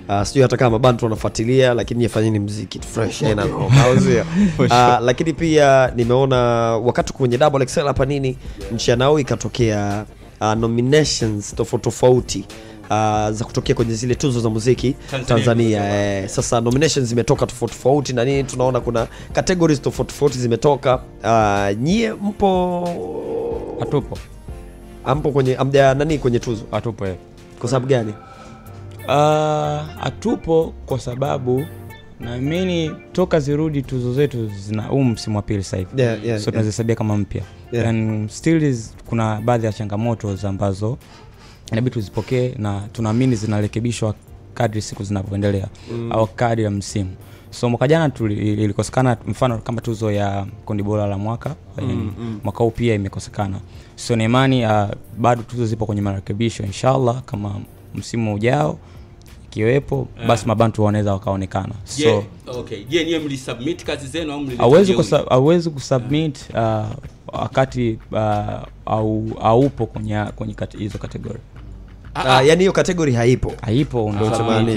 Uh, 0.09 0.23
sijui 0.23 0.43
hata 0.43 0.57
kama 0.57 0.79
bantu 0.79 1.05
wanafuatilia 1.05 1.75
lakini 1.75 2.03
yafanyeni 2.05 2.39
mziki 2.39 2.81
fresh 2.81 3.23
okay. 3.23 3.35
noma, 3.35 3.85
au 3.85 3.93
uh, 4.59 5.05
lakini 5.07 5.33
pia 5.33 5.93
nimeona 5.97 6.37
wakati 6.77 7.13
kwenye 7.13 7.39
double 7.39 7.63
excel 7.63 7.87
hapa 7.87 8.05
nini 8.07 8.37
nchi 8.73 8.91
yanao 8.91 9.19
ikatokea 9.21 10.05
uh, 10.41 10.53
nominations 10.55 11.55
tofauti 11.55 11.85
tofauti 11.85 12.45
uh, 12.91 13.31
za 13.31 13.45
kutokea 13.45 13.75
kwenye 13.75 13.95
zile 13.95 14.15
tuzo 14.15 14.41
za 14.41 14.51
muziki 14.51 14.93
Tanzania. 15.11 15.27
tanzania 15.27 15.95
eh, 16.19 16.29
sasa 16.29 16.61
nominations 16.61 17.09
zimetoka 17.09 17.47
tofauti 17.47 17.75
tofauti 17.75 18.13
na 18.13 18.25
nini 18.25 18.45
tunaona 18.45 18.81
kuna 18.81 19.07
categories 19.33 19.83
tofauti 19.83 20.13
tofauti 20.13 20.39
zimetoka 20.39 21.01
uh, 21.25 21.83
nyie 21.83 22.13
mpo 22.13 22.89
hatupo 23.81 24.19
ampo 25.05 25.31
kwenye 25.31 25.57
amja 25.57 25.95
nani 25.95 26.19
kwenye 26.19 26.39
tuzo 26.39 26.65
hatupo 26.71 27.07
eh. 27.07 27.17
kwa 27.61 27.69
sababu 27.71 27.87
gani 27.87 28.15
Hatupo 29.99 30.63
uh, 30.63 30.73
kwa 30.87 30.99
sababu 30.99 31.65
naamini 32.21 32.91
toka 33.13 33.41
zirudi 33.41 33.83
tuzo 33.83 34.15
zetu 34.15 34.49
zina 34.49 34.83
huu 34.83 35.05
msimu 35.05 35.37
wa 35.37 35.43
pili 35.43 35.63
sasa 35.63 35.77
hivi 35.77 36.03
Yeah, 36.03 36.25
yeah, 36.25 36.41
so 36.41 36.51
yeah. 36.51 36.95
kama 36.97 37.17
mpya 37.17 37.43
Yeah. 37.73 37.89
and 37.89 38.31
still 38.31 38.63
is, 38.63 38.95
kuna 39.07 39.41
baadhi 39.41 39.67
ya 39.67 39.73
changamoto 39.73 40.39
ambazo 40.43 40.99
inabidi 41.73 41.91
tuzipokee 41.95 42.55
na 42.59 42.81
tunaamini 42.93 43.37
zinarekebishwa 43.37 44.15
kadri 44.55 44.83
siku 44.83 45.05
zinavyoendelea 45.05 45.69
mm. 45.93 46.13
au 46.13 46.27
kadri 46.27 46.65
ya 46.65 46.71
msimu 46.71 47.11
so 47.51 47.69
mwaka 47.71 47.89
jana 47.89 48.13
ilikosekana 48.19 49.17
mfano 49.27 49.59
kama 49.59 49.81
tuzo 49.81 50.13
ya 50.13 50.47
kundi 50.65 50.83
bora 50.83 51.07
la 51.07 51.19
mwaka 51.19 51.55
mm, 51.79 52.13
mm. 52.19 52.41
mwaka 52.45 52.59
huu 52.59 52.71
pia 52.71 52.95
imekosekana 52.95 53.61
so 53.97 54.17
naimani 54.17 54.67
uh, 54.67 54.85
bado 55.19 55.43
tuzo 55.43 55.67
zipo 55.67 55.87
kwenye 55.87 56.01
marekebisho 56.03 56.63
inshallah 56.63 57.23
kama 57.23 57.61
msimu 57.95 58.35
ujao 58.35 58.79
ikiwepo 59.51 60.09
basi 60.29 60.47
mabantu 60.49 60.85
wanaweza 60.85 61.13
wakaonekana 61.13 61.75
so 61.85 62.03
Je, 62.03 62.23
okay. 62.47 63.19
Mlisubmit 63.19 63.85
kazi 63.85 64.07
zenu 64.07 64.33
au 64.59 64.81
yeah. 65.53 65.71
kusubmit 65.71 66.51
uh, 66.55 66.87
wakati 67.27 67.99
uh, 68.13 68.19
au 68.87 69.29
aupo 69.41 69.87
kwenye 69.87 70.25
kwenye 70.37 70.55
hizo 70.79 70.99
kategori 70.99 71.39
Ah, 72.25 72.43
yani 72.43 72.61
hiyo 72.61 72.73
kategori 72.73 73.13
haipo 73.13 73.53
haipo 73.63 74.15
Ah, 74.21 74.25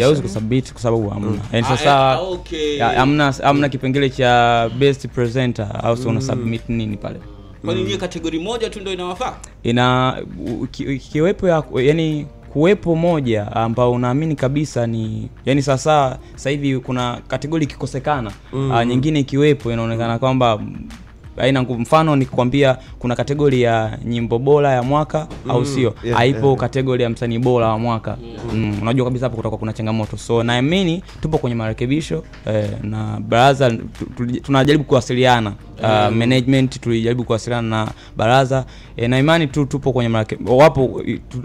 hauwezi 0.02 0.22
kusubmit 0.22 0.72
kwa 0.74 0.82
sababu 0.82 1.10
hamna 1.10 1.32
yani 1.52 1.66
Ah, 1.70 1.78
sasa 1.78 2.14
eh, 2.22 2.32
okay. 2.32 2.78
ya- 2.78 2.90
hamna 2.90 3.32
hamna 3.32 3.70
kipengele 3.70 4.10
cha 4.10 4.70
best 4.80 5.08
presenter 5.08 5.68
au 5.84 5.98
mm. 5.98 6.08
una 6.08 6.22
submit 6.22 6.70
nini 6.70 6.98
pale 6.98 7.20
kwani 7.66 7.84
mm. 7.84 7.98
kategori 7.98 8.40
moja 8.40 8.70
tu 8.70 8.80
ndo 8.82 8.94
inawafaa 8.94 9.34
ina 9.64 10.16
u- 10.62 10.68
ki- 10.68 10.84
ikiwepo 10.84 11.48
ya 11.48 11.64
yani 11.76 12.28
kuwepo 12.54 12.96
moja 12.96 13.52
ambao 13.56 13.92
unaamini 13.92 14.36
kabisa 14.36 14.88
ni 14.88 15.30
yani 15.46 15.62
sasa 15.62 16.18
sasa 16.36 16.50
hivi 16.50 16.80
kuna 16.80 17.22
kategori 17.28 17.64
ikikosekana 17.64 18.32
mm. 18.54 18.84
nyingine 18.88 19.20
ikiwepo 19.20 19.72
inaonekana 19.72 20.20
kwamba 20.20 20.58
mm, 20.58 20.76
haina 21.40 21.62
nguvu. 21.64 21.80
Mfano 21.82 22.16
nikikwambia 22.16 22.78
kuna 23.00 23.16
kategori 23.16 23.62
ya 23.62 23.98
nyimbo 24.06 24.40
bora 24.40 24.72
ya 24.72 24.84
mwaka 24.84 25.28
au 25.50 25.66
sio? 25.66 25.94
yeah, 26.04 26.18
haipo 26.18 26.46
yeah. 26.48 26.60
kategori 26.60 27.04
ya 27.04 27.10
msanii 27.10 27.40
bora 27.40 27.68
wa 27.68 27.80
mwaka. 27.80 28.18
Mm. 28.54 28.78
unajua 28.82 29.06
kabisa 29.06 29.26
hapo 29.26 29.36
kutakuwa 29.36 29.60
kuna 29.60 29.74
changamoto. 29.74 30.18
So 30.18 30.44
naamini 30.44 31.04
tupo 31.22 31.38
kwenye 31.38 31.56
marekebisho 31.56 32.24
eh, 32.48 32.70
na 32.84 33.20
baraza 33.28 33.70
tu- 33.72 34.06
tu- 34.18 34.40
tunajaribu 34.42 34.84
kuwasiliana 34.84 35.54
uh, 35.84 36.16
management 36.16 36.80
tulijaribu 36.82 37.24
kuwasiliana 37.24 37.70
na 37.70 37.92
baraza. 38.18 38.66
E, 38.98 39.08
na 39.08 39.20
imani 39.20 39.48
tu 39.48 39.66
tupo 39.66 39.92
kwenye 39.94 40.10
marake, 40.10 40.38
wapo 40.46 41.02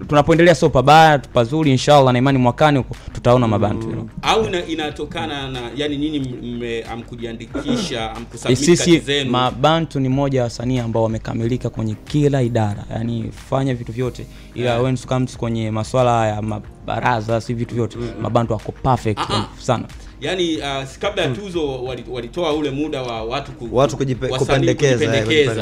tunapoendelea 0.08 0.54
sio 0.54 0.70
pabaya 0.70 1.18
pazuri 1.18 1.70
inshallah 1.70 2.12
na 2.12 2.18
imani 2.18 2.38
mwakani 2.38 2.78
huko 2.78 2.96
tutaona 3.12 3.48
mabantu. 3.48 3.86
Mm. 3.88 4.08
au 4.22 4.44
ina, 4.46 4.66
inatokana 4.66 5.50
na 5.50 5.60
yani 5.76 5.96
nyinyi 5.96 6.82
amkujiandikisha 6.92 8.00
E, 8.00 8.08
amkusubmit 8.16 8.58
kazi 8.58 8.76
sisi 8.76 8.98
zenu? 8.98 9.30
mabantu 9.30 10.00
ni 10.00 10.08
moja 10.08 10.38
ya 10.38 10.44
wasanii 10.44 10.78
ambao 10.78 11.02
wamekamilika 11.02 11.70
kwenye 11.70 11.94
kila 12.04 12.42
idara. 12.42 12.84
Yani 12.90 13.30
fanya 13.50 13.74
vitu 13.74 13.92
vyote. 13.92 14.26
Ila 14.54 14.80
when 14.80 14.94
it 14.94 15.06
comes 15.06 15.36
kwenye 15.36 15.70
maswala 15.70 16.26
ya 16.28 16.42
mabaraza 16.42 17.40
si 17.40 17.54
vitu 17.54 17.74
vyote. 17.74 17.98
Mabantu 18.22 18.52
wako 18.52 18.72
perfect 18.72 19.20
sana 19.58 19.84
yani 20.24 20.56
uh, 20.56 20.84
kabla 20.98 21.22
ya 21.22 21.28
tuzo 21.28 21.84
walitoa 22.10 22.52
ule 22.52 22.70
muda 22.70 23.02
wa 23.02 23.22
watu 23.24 23.52
ku, 23.52 23.68
Watu 23.72 23.96
kujipe- 23.96 24.28
kupendekeza, 24.38 25.04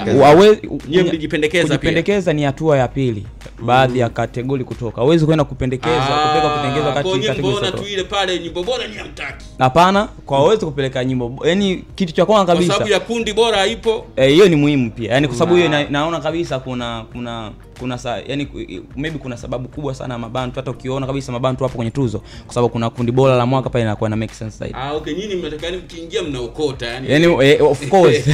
eh, 0.08 1.04
mlijipendekeza 1.04 2.32
ni 2.32 2.42
hatua 2.42 2.78
ya 2.78 2.88
pili 2.88 3.26
baadhi 3.62 3.98
ya 3.98 4.08
kategori 4.08 4.64
kutoka. 4.64 5.00
Awezi 5.02 5.26
kwenda 5.26 5.44
kupendekeza 5.44 5.94
kupeleka 6.00 6.48
kupendekeza 6.48 6.88
Ah, 6.88 7.02
kwa 7.02 7.02
kategori 7.24 7.72
tu 7.72 7.84
ile 7.92 8.04
pale 8.04 8.38
nyimbo 8.38 8.62
bora 8.62 8.86
ni 8.86 8.94
hamtaki. 8.96 9.44
Hapana 9.58 10.08
kwa 10.26 10.38
awezi 10.38 10.64
kupeleka 10.66 11.04
nyimbo 11.04 11.38
yani 11.44 11.84
kitu 11.94 12.12
cha 12.12 12.26
kwanza 12.26 12.44
kwa 12.44 12.54
kabisa 12.54 12.72
sababu 12.72 12.90
ya 12.92 13.00
kundi 13.00 13.32
bora 13.32 13.66
ipo 13.66 14.06
hiyo 14.16 14.28
hiyo 14.28 14.48
ni 14.48 14.56
muhimu 14.56 14.90
pia. 14.90 15.12
Yani 15.12 15.28
kwa 15.28 15.36
sababu 15.36 15.56
hiyo 15.56 15.68
na, 15.68 15.84
naona 15.90 16.20
kabisa 16.20 16.58
kuna 16.58 17.04
kuna 17.12 17.50
kuna 17.78 17.98
sa, 17.98 18.18
yani 18.26 18.48
maybe 18.96 19.18
kuna 19.18 19.36
sababu 19.36 19.68
kubwa 19.68 19.94
sana 19.94 20.18
mabantu 20.18 20.56
hata 20.56 20.70
ukiona 20.70 21.06
kabisa 21.06 21.32
mabantu 21.32 21.64
hapo 21.64 21.76
kwenye 21.76 21.90
tuzo 21.90 22.22
kwa 22.44 22.54
sababu 22.54 22.68
kuna 22.72 22.90
kundi 22.90 23.12
bora 23.12 23.36
la 23.36 23.46
mwaka 23.46 23.70
pale 23.70 23.82
inakuwa 23.84 24.10
na 24.10 24.16
make 24.16 24.34
sense 24.34 24.58
zaidi. 24.58 24.74
Ah, 24.78 24.92
okay 24.92 25.14
nyinyi 25.14 25.34
mnataka 25.34 25.66
yani 25.66 25.78
mkiingia 25.78 26.22
mnaokota 26.22 26.86
yani. 26.86 27.10
Yani 27.12 27.46
eh, 27.46 27.62
of 27.70 27.88
course. 27.88 28.22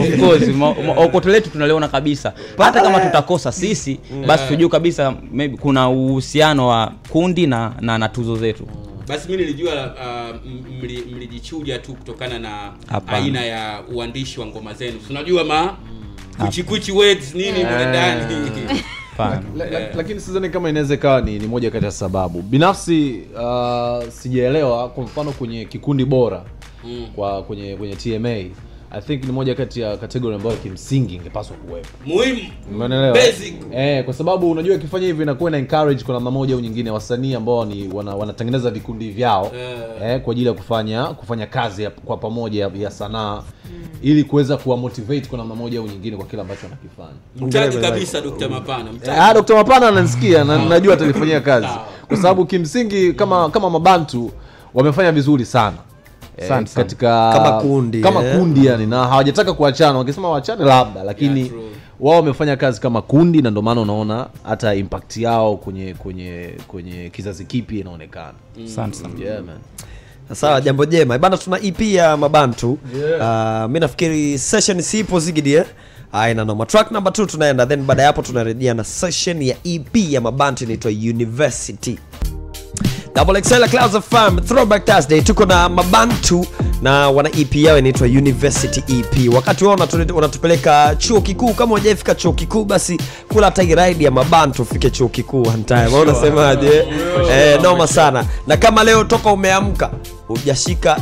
Of 0.00 0.20
course 0.20 0.48
okoto 0.96 1.28
letu 1.30 1.50
tunaliona 1.50 1.88
kabisa. 1.88 2.32
Hata 2.58 2.80
kama 2.82 3.00
tutakosa 3.00 3.52
sisi 3.52 3.98
basi 4.26 4.48
tujue 4.48 4.68
kabisa 4.68 5.14
maybe 5.32 5.56
kuna 5.56 5.88
uhusiano 5.88 6.68
wa 6.68 6.92
kundi 7.08 7.46
na 7.46 7.72
na, 7.80 7.98
na 7.98 8.08
tuzo 8.08 8.36
zetu. 8.36 8.66
Basi 9.08 9.28
mi 9.30 9.36
nilijua 9.36 9.94
uh, 9.94 10.36
mlijichuja 11.16 11.78
tu 11.78 11.94
kutokana 11.94 12.38
na 12.38 12.72
Hapana. 12.88 13.18
aina 13.18 13.44
ya 13.44 13.82
uandishi 13.94 14.40
wa 14.40 14.46
ngoma 14.46 14.74
zenu. 14.74 15.00
Unajua 15.10 15.44
ma 15.44 15.76
kuchikuchi 16.38 16.92
words 16.92 17.34
nini 17.34 17.64
mle 17.64 17.86
ndani. 17.86 18.34
La- 19.56 19.94
lakini 19.96 20.20
sidhani 20.20 20.48
kama 20.50 20.68
inaweza 20.68 20.94
ikawa 20.94 21.20
ni, 21.20 21.38
ni 21.38 21.46
moja 21.46 21.70
kati 21.70 21.84
ya 21.84 21.90
sababu. 21.90 22.42
Binafsi 22.42 23.22
uh, 23.34 24.08
sijaelewa 24.08 24.88
kwa 24.88 25.04
mfano 25.04 25.32
kwenye 25.32 25.64
kikundi 25.64 26.04
bora 26.04 26.44
Mm. 26.84 27.06
kwa 27.14 27.42
kwenye 27.42 27.76
kwenye 27.76 27.96
tma 27.96 28.44
i 28.96 29.00
think 29.00 29.24
ni 29.24 29.32
moja 29.32 29.54
kati 29.54 29.80
ya 29.80 29.96
kategori 29.96 30.34
ambayo 30.36 30.56
kimsingi 30.56 31.14
ingepaswa 31.14 31.56
kuwepo 31.56 31.88
muhimu 32.06 32.40
umeelewa 32.74 33.12
Basic. 33.14 33.54
eh, 33.74 34.04
kwa 34.04 34.14
sababu 34.14 34.50
unajua 34.50 34.76
ukifanya 34.76 35.06
hivi 35.06 35.22
inakuwa 35.22 35.50
ina 35.50 35.58
encourage 35.58 36.04
kwa 36.04 36.14
namna 36.14 36.30
moja 36.30 36.54
au 36.54 36.60
nyingine 36.60 36.90
wasanii 36.90 37.34
ambao 37.34 37.64
ni 37.64 37.88
wana, 37.92 38.14
wanatengeneza 38.14 38.70
vikundi 38.70 39.10
vyao 39.10 39.52
Eh. 39.56 39.78
eh, 40.02 40.20
kwa 40.20 40.32
ajili 40.32 40.46
ya 40.46 40.52
kufanya 40.54 41.04
kufanya 41.06 41.46
kazi 41.46 41.82
ya, 41.82 41.90
kwa 41.90 42.16
pamoja 42.16 42.60
ya, 42.64 42.70
ya 42.78 42.90
sanaa 42.90 43.42
ili 44.02 44.24
kuweza 44.24 44.56
kuwa 44.56 44.76
motivate 44.76 45.26
kwa 45.28 45.38
namna 45.38 45.54
moja 45.54 45.78
au 45.78 45.86
nyingine 45.86 46.16
kwa 46.16 46.26
kile 46.26 46.42
ambacho 46.42 46.60
wanakifanya 46.66 47.18
mtaji 47.48 47.78
kabisa 47.78 48.20
Dr. 48.20 48.48
Mapana 48.48 48.92
mtaji. 48.92 49.18
Ah, 49.20 49.34
Dr. 49.34 49.54
Mapana 49.54 49.88
ananisikia 49.88 50.44
na 50.44 50.64
najua 50.68 50.94
atalifanyia 50.94 51.40
kazi 51.40 51.68
kwa 52.08 52.16
sababu 52.16 52.46
kimsingi 52.46 53.12
kama 53.12 53.50
kama 53.50 53.70
mabantu 53.70 54.30
wamefanya 54.74 55.12
vizuri 55.12 55.44
sana 55.44 55.76
Eh, 56.36 56.64
katika 56.74 57.32
Kama 57.32 57.52
kundi, 57.60 58.00
kama 58.00 58.20
yeah. 58.22 58.38
kundi 58.38 58.66
yani 58.66 58.86
na 58.86 59.04
hawajataka 59.06 59.52
kuachana 59.52 59.98
wakisema 59.98 60.28
waachane 60.30 60.64
labda 60.64 61.02
lakini 61.04 61.40
Yeah, 61.40 61.50
true. 61.52 61.62
wao 62.00 62.16
wamefanya 62.16 62.56
kazi 62.56 62.80
kama 62.80 63.02
kundi 63.02 63.42
na 63.42 63.50
ndio 63.50 63.62
maana 63.62 63.80
unaona 63.80 64.26
hata 64.42 64.74
impact 64.74 65.16
yao 65.16 65.56
kwenye 65.56 65.94
kwenye 65.94 66.54
kwenye 66.68 67.10
kizazi 67.10 67.44
kipi 67.44 67.80
inaonekana 67.80 68.32
mm. 68.56 69.22
yeah, 69.24 69.42
man. 69.42 69.56
sawa 70.32 70.60
jambo 70.60 70.84
jema 70.86 71.18
bana 71.18 71.36
tuna 71.38 71.60
ep 71.62 71.80
ya 71.80 72.16
mabantu 72.16 72.78
yeah. 73.00 73.64
uh, 73.64 73.70
mi 73.70 73.80
nafikiri 73.80 74.38
session 74.38 74.80
sipo 74.82 75.20
zigidi 75.20 75.54
eh? 75.54 75.64
aina 76.12 76.44
noma 76.44 76.66
track 76.66 76.90
number 76.90 77.12
2 77.12 77.26
tunaenda 77.26 77.66
then 77.66 77.82
baada 77.82 78.02
ya 78.02 78.06
hapo 78.08 78.22
tunarejea 78.22 78.74
na 78.74 78.84
session 78.84 79.42
ya 79.42 79.56
ep 79.64 79.96
ya 79.96 80.20
mabantu 80.20 80.64
inaitwa 80.64 80.90
university 80.90 81.98
Double 83.14 83.40
XL 83.40 83.64
Clouds 83.70 83.94
of 83.94 84.04
Fam 84.04 84.40
Throwback 84.40 84.84
Thursday 84.86 85.22
tuko 85.22 85.44
na 85.46 85.68
mabantu 85.68 86.46
na 86.82 87.10
wana 87.10 87.28
EP 87.38 87.54
yao 87.56 87.78
inaitwa 87.78 88.06
University 88.06 88.84
EP. 88.98 89.34
Wakati 89.34 89.64
wao 89.64 89.76
wanatupeleka 90.14 90.94
chuo 90.98 91.20
kikuu, 91.20 91.54
kama 91.54 91.72
hujafika 91.72 92.14
chuo 92.14 92.32
kikuu 92.32 92.64
basi 92.64 92.98
kula 93.32 93.46
hata 93.46 93.62
ride 93.62 94.04
ya 94.04 94.10
mabantu 94.10 94.62
ufike 94.62 94.90
chuo 94.90 95.08
kikuu 95.08 95.42
on 95.48 95.64
time. 95.64 95.86
Unasemaje? 95.86 96.84
Eh, 97.30 97.60
noma 97.62 97.86
sana. 97.86 98.24
Na 98.46 98.56
kama 98.56 98.84
leo 98.84 99.04
toka 99.04 99.32
umeamka 99.32 99.90
hujashika 100.28 101.00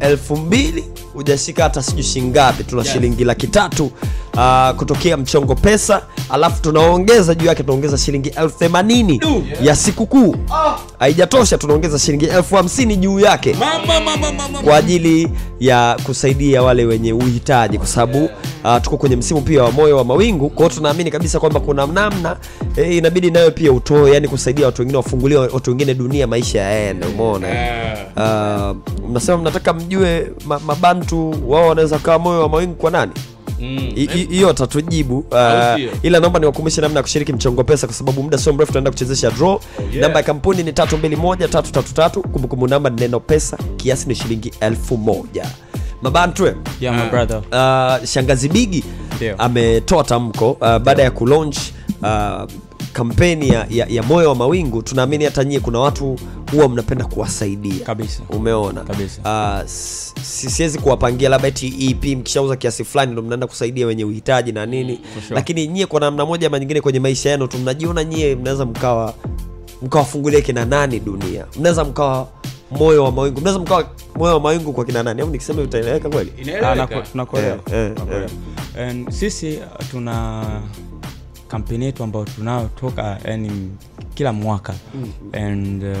elfu 0.00 0.36
mbili 0.36 0.84
hujashika 1.24 1.62
hata 1.62 1.82
sijui 1.82 2.02
shingapi, 2.02 2.64
tuna 2.64 2.82
Yes. 2.82 2.92
shilingi 2.92 3.24
laki 3.24 3.46
tatu 3.46 3.90
uh, 4.34 4.70
kutokea 4.76 5.16
mchongo 5.16 5.54
pesa, 5.54 6.02
alafu 6.30 6.62
tunaongeza 6.62 7.34
juu 7.34 7.46
yake 7.46 7.62
tunaongeza 7.62 7.98
shilingi 7.98 8.28
elfu 8.28 8.58
themanini 8.58 9.20
ya 9.62 9.76
sikukuu. 9.76 10.36
Haijatosha 10.98 11.58
tunaongeza 11.58 11.98
shilingi 11.98 12.24
elfu 12.24 12.56
hamsini 12.56 12.96
juu 12.96 13.20
yake. 13.20 13.54
Mama, 13.60 14.00
mama, 14.00 14.32
mama, 14.32 14.58
kwa 14.62 14.76
ajili 14.76 15.28
ya 15.60 15.96
kusaidia 16.06 16.62
wale 16.62 16.84
wenye 16.84 17.12
uhitaji 17.12 17.78
kwa 17.78 17.86
sababu 17.86 18.30
uh, 18.64 18.76
tuko 18.82 18.96
kwenye 18.96 19.16
msimu 19.16 19.40
pia 19.40 19.62
wa 19.62 19.70
moyo 19.72 19.96
wa 19.96 20.04
mawingu. 20.04 20.50
Kwa 20.50 20.68
tunaamini 20.70 21.10
kabisa 21.10 21.40
kwamba 21.40 21.60
kuna 21.60 21.86
namna 21.86 22.36
eh, 22.76 22.96
inabidi 22.96 23.30
nayo 23.30 23.50
pia 23.50 23.72
utoe 23.72 24.10
yani 24.14 24.28
kusaidia 24.28 24.66
watu 24.66 24.82
wengine 24.82 24.96
wafungulie 24.96 25.38
watu 25.38 25.70
wengine 25.70 25.94
dunia 25.94 26.26
maisha 26.26 26.60
yaende 26.60 27.06
umeona? 27.06 27.48
Uh, 28.16 28.76
mnasema 29.10 29.38
mnataka 29.38 29.72
mjue 29.72 30.32
ma, 30.46 30.58
mabantu 30.58 31.34
wao 31.48 31.68
wanaweza 31.68 31.98
kawa 31.98 32.18
moyo 32.18 32.40
wa 32.40 32.48
mawingu 32.48 32.74
kwa 32.74 32.90
nani? 32.90 33.12
Mm. 33.60 33.92
Hiyo 34.30 34.52
tatujibu 34.52 35.18
uh, 35.18 35.80
ila 36.02 36.20
naomba 36.20 36.38
niwakumbushe 36.40 36.80
namna 36.80 36.98
ya 36.98 37.02
kushiriki 37.02 37.32
mchongo 37.32 37.64
pesa 37.64 37.86
kwa 37.86 37.96
sababu 37.96 38.22
muda 38.22 38.38
sio 38.38 38.52
mrefu 38.52 38.72
tunaenda 38.72 38.90
kuchezesha 38.90 39.30
draw. 39.30 39.60
Yeah. 39.80 39.94
namba 39.94 40.18
ya 40.18 40.22
kampuni 40.26 40.62
ni 40.62 40.70
321333 40.70 42.20
kumbukumbu 42.20 42.68
namba 42.68 42.90
ni 42.90 43.00
neno 43.00 43.20
pesa 43.20 43.58
kiasi 43.76 44.08
ni 44.08 44.14
shilingi 44.14 44.52
elfu 44.60 44.96
moja 44.96 45.46
mabantwe 46.02 46.56
yeah, 46.80 46.96
my 47.04 47.10
brother. 47.10 47.36
Uh, 47.52 48.04
shangazi 48.06 48.48
bigi 48.48 48.84
ametoa 49.38 50.04
tamko 50.04 50.50
uh, 50.50 50.78
baada 50.78 51.02
ya 51.02 51.10
kulaunch 51.10 51.56
uh, 52.02 52.42
kampeni 52.92 53.48
ya, 53.48 53.66
ya, 53.70 53.86
ya 53.88 54.02
moyo 54.02 54.28
wa 54.28 54.34
mawingu. 54.34 54.82
Tunaamini 54.82 55.24
hata 55.24 55.44
nyie 55.44 55.60
kuna 55.60 55.78
watu 55.78 56.18
huwa 56.52 56.68
mnapenda 56.68 57.04
kuwasaidia. 57.04 57.84
Kabisa. 57.86 58.22
umeona? 58.30 58.80
Kabisa. 58.80 59.20
uh, 59.62 59.68
siwezi 60.22 60.78
kuwapangia 60.78 61.28
labda 61.28 61.48
eti 61.48 61.88
ep 61.90 62.04
mkishauza 62.18 62.56
kiasi 62.56 62.84
fulani 62.84 63.12
ndo 63.12 63.22
mnaenda 63.22 63.46
kusaidia 63.46 63.86
wenye 63.86 64.04
uhitaji 64.04 64.52
na 64.52 64.66
nini. 64.66 65.00
Sure. 65.14 65.34
lakini 65.34 65.66
nyie 65.66 65.86
kwa 65.86 66.00
namna 66.00 66.26
moja 66.26 66.46
ama 66.46 66.58
nyingine 66.58 66.80
kwenye 66.80 67.00
maisha 67.00 67.30
yenu 67.30 67.46
tu 67.46 67.58
mnajiona 67.58 68.04
nyie 68.04 68.34
mnaweza 68.36 68.64
mkawa 68.66 69.14
mkawafungulia 69.82 70.40
kina 70.40 70.64
nani 70.64 71.00
dunia? 71.00 71.46
Mnaweza 71.58 71.84
mkawa 71.84 72.28
moyo 72.70 73.04
wa 73.04 73.12
mawingu. 73.12 73.40
Mnaweza 73.40 73.58
mkawa 73.62 73.90
moyo 74.16 74.34
wa 74.34 74.40
mawingu 74.40 74.72
kwa 74.72 74.84
kina 74.84 75.02
nani? 75.02 75.20
Au 75.22 75.30
nikisema 75.30 75.62
itaeleweka 75.62 76.08
kweli? 76.08 76.32
Ah, 76.38 76.40
inaeleweka 76.42 77.00
tunakuelewa. 77.00 77.58
Eh, 77.72 77.74
eh, 77.74 77.92
Tunakuelewa. 77.94 79.12
Sisi 79.12 79.56
uh, 79.56 79.86
tuna 79.90 80.44
kampeni 81.48 81.84
yetu 81.84 82.02
ambayo 82.04 82.24
tunayotoka 82.24 83.18
yani 83.24 83.70
kila 84.14 84.32
mwaka. 84.32 84.74
And 85.32 85.82
uh, 85.84 85.96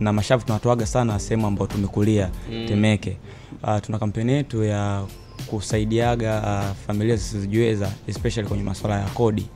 na 0.00 0.12
mashavu 0.12 0.44
tunatoaga 0.46 0.86
sana 0.86 1.18
sehemu 1.18 1.46
ambayo 1.46 1.66
tumekulia 1.66 2.30
temeke. 2.68 3.16
Uh, 3.62 3.78
tuna 3.82 3.98
kampeni 3.98 4.32
yetu 4.32 4.64
ya 4.64 5.02
kusaidiaga 5.46 6.42
uh, 6.70 6.76
familia 6.86 7.16
zisizojiweza 7.16 7.90
especially 8.06 8.48
kwenye 8.48 8.62
masuala 8.64 8.98
ya 9.00 9.06
kodi. 9.06 9.46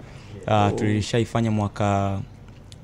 Uh, 0.47 0.75
tulishaifanya 0.79 1.51
mwaka 1.51 2.19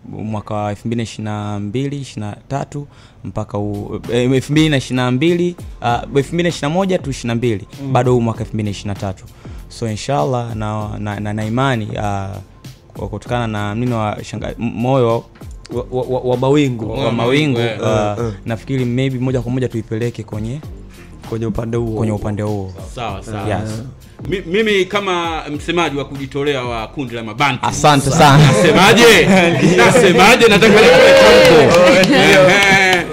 mwaka 0.09 0.55
wa 0.55 0.73
2022 0.73 2.31
23 2.51 2.83
mpaka 3.25 3.59
huu 3.59 4.01
eh, 4.13 4.31
2022 4.31 5.55
uh, 5.81 5.87
2021 5.87 6.99
tu 6.99 7.11
22 7.11 7.61
bado 7.93 8.13
huu 8.13 8.21
mwaka 8.21 8.45
2023 8.45 9.13
so 9.69 9.89
inshallah 9.91 10.57
na, 10.57 10.99
na, 10.99 11.21
na, 11.21 11.33
na 11.33 11.45
imani 11.47 11.89
uh, 12.97 13.09
kutokana 13.09 13.47
na 13.47 13.75
mnino 13.75 13.99
wa 13.99 14.25
shanga, 14.25 14.55
moyo 14.59 15.25
wa, 15.73 15.85
wa, 15.91 16.03
wa, 16.03 16.21
wa 16.21 16.37
mawingu 16.37 16.91
wa 16.91 17.13
mawingu 17.13 17.59
eh. 17.61 17.79
uh, 17.81 18.33
nafikiri 18.47 18.85
maybe 18.85 19.19
moja 19.19 19.41
kwa 19.43 19.53
moja 19.53 19.69
tuipeleke 19.69 20.23
kwenye 20.23 20.61
kwenye 21.31 21.47
upande 21.47 21.77
huo. 21.77 21.97
Kwenye 21.97 22.13
upande 22.13 22.43
huo. 22.43 22.73
Sawa 22.95 23.23
sawa. 23.23 23.49
Yes. 23.49 23.83
Mi- 24.29 24.43
mimi 24.47 24.85
kama 24.85 25.43
msemaji 25.51 25.97
wa 25.99 26.05
kujitolea 26.05 26.63
wa 26.63 26.87
kundi 26.87 27.15
la 27.15 27.23
mabantu 27.23 27.67
asante 27.67 28.11
sana. 28.11 28.47
Nasemaje? 28.47 29.27
Nasemaje? 29.77 30.49
Nataka 30.49 30.81
nitoe 30.81 31.13
tamko. 31.21 31.81
Ehe. 32.15 33.07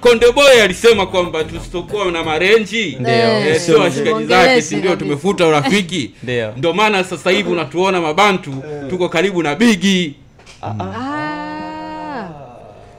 Konde 0.00 0.32
boy 0.32 0.62
alisema 0.62 1.06
kwamba 1.06 1.44
tusipokuwa 1.44 2.04
na 2.12 2.24
marenji 2.24 2.98
eh, 3.06 3.60
sio 3.60 3.78
washikaji 3.78 4.24
zake 4.24 4.62
si 4.62 4.76
ndio. 4.76 4.96
tumefuta 4.96 5.46
urafiki? 5.46 6.10
Ndio. 6.22 6.52
ndio 6.56 6.72
maana 6.72 7.04
sasa 7.04 7.30
hivi 7.30 7.50
unatuona 7.50 8.00
mabantu 8.00 8.54
tuko 8.90 9.08
karibu 9.08 9.42
na 9.42 9.54
bigi 9.54 10.14
Ah. 10.62 12.28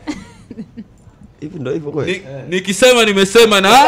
hivi 1.44 1.60
ndo 1.60 1.72
hivyo 1.72 1.92
kweli? 1.92 2.24
Nikisema 2.50 3.06
nimesema 3.06 3.62
na 3.62 3.70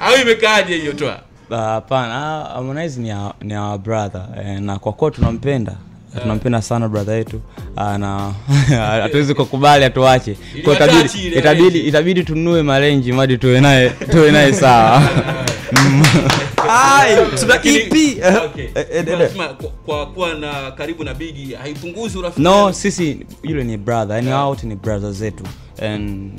au 0.00 0.16
imekaaje 0.22 0.76
hiyo 0.76 0.92
toa? 0.92 1.18
Ah, 1.50 1.56
hapana 1.56 2.44
harmonize 2.54 3.00
ni, 3.00 3.10
our- 3.12 3.32
ni 3.42 3.56
our 3.56 3.78
brother 3.78 4.22
e, 4.46 4.60
na 4.60 4.78
kwa 4.78 4.92
kuwa 4.92 5.10
tunampenda 5.10 5.72
tunampenda 6.22 6.62
sana 6.62 6.88
brother 6.88 7.14
yetu 7.14 7.40
Ah, 7.76 7.98
na 7.98 8.32
hatuwezi 9.02 9.34
kukubali 9.34 9.84
atuache 9.84 10.36
Kwa 10.64 10.74
itabidi, 10.74 11.26
itabidi, 11.38 11.80
itabidi 11.80 12.24
tununue 12.24 12.62
marenji 12.62 13.12
madi 13.12 13.38
tuwe 13.38 13.60
naye 13.60 13.90
tuwe 13.90 14.30
naye 14.30 14.52
sawa 14.52 15.02
Kwa- 19.86 20.06
kuwa 20.06 20.34
na 20.34 20.70
karibu 20.70 21.04
na 21.04 21.14
bigi 21.14 21.54
haipunguzi 21.54 22.18
urafiki 22.18 22.42
no 22.42 22.72
sisi 22.72 23.26
yule 23.42 23.64
ni 23.64 23.76
brother 23.76 24.16
yani 24.16 24.30
wote 24.48 24.66
ni 24.66 24.76
brother 24.76 25.12
zetu. 25.12 25.44
And 25.82 26.32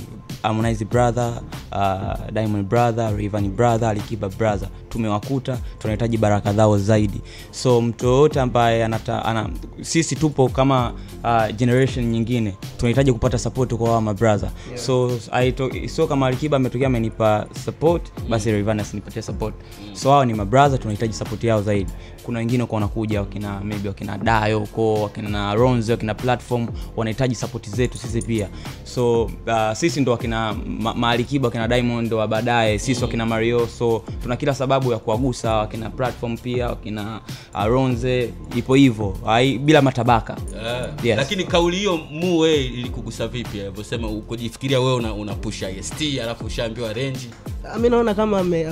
harmonize 0.43 0.85
brother 0.85 1.41
uh, 1.71 2.31
diamond 2.33 2.65
brother 2.69 3.13
Rayvanny 3.17 3.49
brother 3.49 3.89
alikiba 3.89 4.29
brother 4.29 4.69
tumewakuta 4.89 5.57
tunahitaji 5.79 6.17
baraka 6.17 6.53
zao 6.53 6.77
zaidi. 6.77 7.21
So 7.51 7.81
mtu 7.81 8.05
yoyote 8.05 8.39
ambaye 8.41 8.85
anata, 8.85 9.25
ana, 9.25 9.49
sisi 9.81 10.15
tupo 10.15 10.49
kama 10.49 10.93
uh, 11.23 11.55
generation 11.55 12.05
nyingine 12.05 12.53
tunahitaji 12.77 13.13
kupata 13.13 13.37
support 13.37 13.73
kwa 13.73 13.87
hawa 13.87 14.01
mabrother 14.01 14.49
yeah. 14.67 14.79
so 14.81 15.11
aito, 15.31 15.71
sio 15.85 16.07
kama 16.07 16.27
alikiba 16.27 16.57
ametokea 16.57 16.87
amenipa 16.87 17.47
support 17.65 18.01
basi 18.29 18.49
asinipatie 18.51 19.21
support. 19.21 19.55
So 19.93 20.11
hao 20.11 20.25
ni 20.25 20.33
mabrother 20.33 20.79
tunahitaji 20.79 21.13
support 21.13 21.43
yao 21.43 21.61
zaidi. 21.61 21.91
Kuna 22.23 22.39
wengine 22.39 22.65
kwa 22.65 22.75
wanakuja 22.75 23.19
wakina 23.19 23.59
maybe 23.63 23.87
wakina 23.87 24.17
dayo 24.17 24.59
huko 24.59 24.93
wakina 24.93 25.55
ronze 25.55 25.91
wakina 25.91 26.13
platform 26.13 26.67
wanahitaji 26.95 27.35
support 27.35 27.69
zetu 27.69 27.97
sisi 27.97 28.21
pia. 28.21 28.49
So 28.83 29.23
uh, 29.23 29.73
sisi 29.73 30.01
ndo 30.01 30.11
wakina 30.11 30.53
ma, 30.79 30.93
maalikiba 30.93 31.47
wakina 31.47 31.67
diamond 31.67 32.13
wa 32.13 32.27
baadaye 32.27 32.79
sisi 32.79 33.03
wakina 33.03 33.25
mario. 33.25 33.67
So 33.67 34.03
tuna 34.23 34.35
kila 34.35 34.53
sababu 34.53 34.76
ya 34.85 34.97
kuwagusa 34.99 35.53
wakina 35.53 35.89
platform 35.89 36.37
pia 36.37 36.67
wakina 36.67 37.21
aronze 37.53 38.29
ipo 38.55 38.75
hivyo 38.75 39.17
bila 39.57 39.81
matabaka 39.81 40.37
yeah. 40.63 40.89
Yes. 41.03 41.17
lakini 41.17 41.43
kauli 41.43 41.77
hiyo 41.77 41.97
mu 42.11 42.39
we 42.39 42.55
ilikugusa 42.65 43.27
vipi 43.27 43.61
alivyosema 43.61 44.07
kujifikiria 44.09 44.79
wewe 44.79 44.93
una, 44.93 45.13
una 45.13 45.33
push 45.35 45.61
ist 45.61 46.19
alafu 46.23 46.45
ushaambiwa 46.45 46.93
renji 46.93 47.29
Ah, 47.73 47.79
mi 47.79 47.89
naona 47.89 48.13
kama 48.13 48.39
ame- 48.39 48.67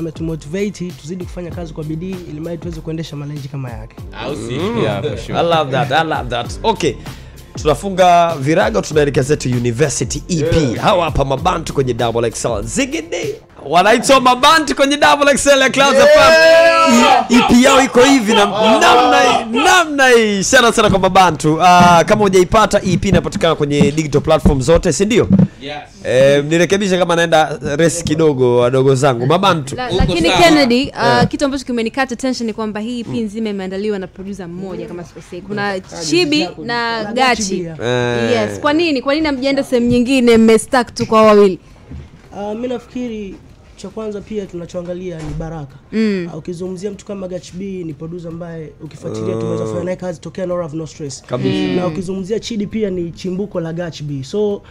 tuzidi 0.91 1.23
kufanya 1.23 1.51
kazi 1.51 1.73
kwa 1.73 1.83
bidii 1.83 2.15
ili 2.29 2.39
tuweze 2.57 2.81
kuendesha 2.81 3.15
malenji 3.15 3.47
kama 3.47 3.69
yake 3.71 3.95
au 4.19 4.35
yeah, 4.83 5.01
sure. 5.25 5.39
I 5.39 5.43
love 5.43 5.71
that, 5.71 5.91
I 5.91 6.03
love 6.07 6.29
that. 6.29 6.59
Okay. 6.63 6.93
Tunafunga 7.61 8.35
virago 8.39 8.81
tunaelekea 8.81 9.23
zetu 9.23 9.49
University 9.49 10.23
EP. 10.29 10.75
Hawa 10.77 11.05
hapa 11.05 11.25
mabantu 11.25 11.73
kwenye 11.73 11.93
Double 11.93 12.31
XL. 12.31 12.61
Zigidi. 12.63 13.35
Wanaitwa 13.65 14.21
mabantu 14.21 14.75
kwenye 14.75 14.97
Double 14.97 15.37
XL 15.37 15.61
ya 15.61 15.69
Clouds 15.69 15.97
FM. 15.99 17.35
EP 17.35 17.63
yao 17.63 17.81
iko 17.81 18.01
hivi 18.03 18.33
na 18.33 18.45
namna 18.45 19.21
hii, 19.21 19.59
namna 19.63 20.07
hii. 20.09 20.43
Sana 20.43 20.71
sana 20.71 20.89
kwa 20.89 20.99
mabantu. 20.99 21.53
Uh, 21.53 21.61
kama 22.05 22.21
hujaipata 22.21 22.81
EP 22.83 23.05
inapatikana 23.05 23.55
kwenye 23.55 23.91
digital 23.91 24.21
platform 24.21 24.61
zote, 24.61 24.93
si 24.93 25.05
ndio? 25.05 25.27
yes. 25.61 25.75
Eh, 26.03 26.43
nirekebishe 26.45 26.97
kama 26.97 27.15
naenda 27.15 27.59
resi 27.75 28.03
kidogo 28.03 28.57
wadogo 28.57 28.95
zangu. 28.95 29.25
Mabantu. 29.25 29.75
La, 29.75 29.89
lakini. 29.91 30.29
Kennedy 30.31 30.91
uh, 30.97 31.27
kitu 31.27 31.45
ambacho 31.45 31.65
kimenikata 31.65 32.13
attention 32.13 32.47
ni 32.47 32.53
kwamba 32.53 32.79
hii 32.79 32.99
EP 32.99 33.07
nzima 33.07 33.49
imeandaliwa 33.49 33.99
na 33.99 34.07
producer 34.07 34.47
mmoja 34.47 34.85
kama 34.87 35.03
sikosei. 35.03 35.41
Kuna 35.41 35.79
Chibi 35.79 36.49
na 36.63 37.03
Gachi. 37.13 37.61
Eh. 37.83 38.31
Yes. 38.31 38.59
Kwa 38.59 38.73
nini? 38.73 39.01
Kwa 39.01 39.13
nini 39.15 39.25
hamjaenda 39.25 39.63
sehemu 39.63 39.87
nyingine 39.87 40.37
mmestack 40.37 40.93
tu 40.93 41.05
kwa 41.05 41.21
wawili? 41.21 41.59
Uh, 42.37 42.53
mi 42.59 42.67
nafikiri 42.67 43.35
cha 43.85 43.89
kwanza 43.91 44.21
pia 44.21 44.45
tunachoangalia 44.45 45.17
ni 45.17 45.33
baraka. 45.39 45.75
Mm. 45.91 46.27
uh, 46.31 46.37
ukizungumzia 46.37 46.91
mtu 46.91 47.05
kama 47.05 47.27
Gach 47.27 47.53
B 47.53 47.83
ni 47.83 47.93
producer 47.93 48.27
ambaye 48.27 48.71
ukifuatilia 48.83 49.35
tumeweza 49.35 49.63
kufanya 49.63 49.83
naye 49.83 49.97
kazi 49.97 50.19
tokea 50.19 50.45
No 50.45 50.57
Love 50.57 50.77
No 50.77 50.87
Stress. 50.87 51.23
Kabisa. 51.23 51.67
na 51.75 51.87
ukizungumzia 51.87 52.39
Chidi 52.39 52.67
pia 52.67 52.89
ni 52.89 53.11
chimbuko 53.11 53.59
la 53.59 53.73
Gach 53.73 54.01
so 54.23 54.61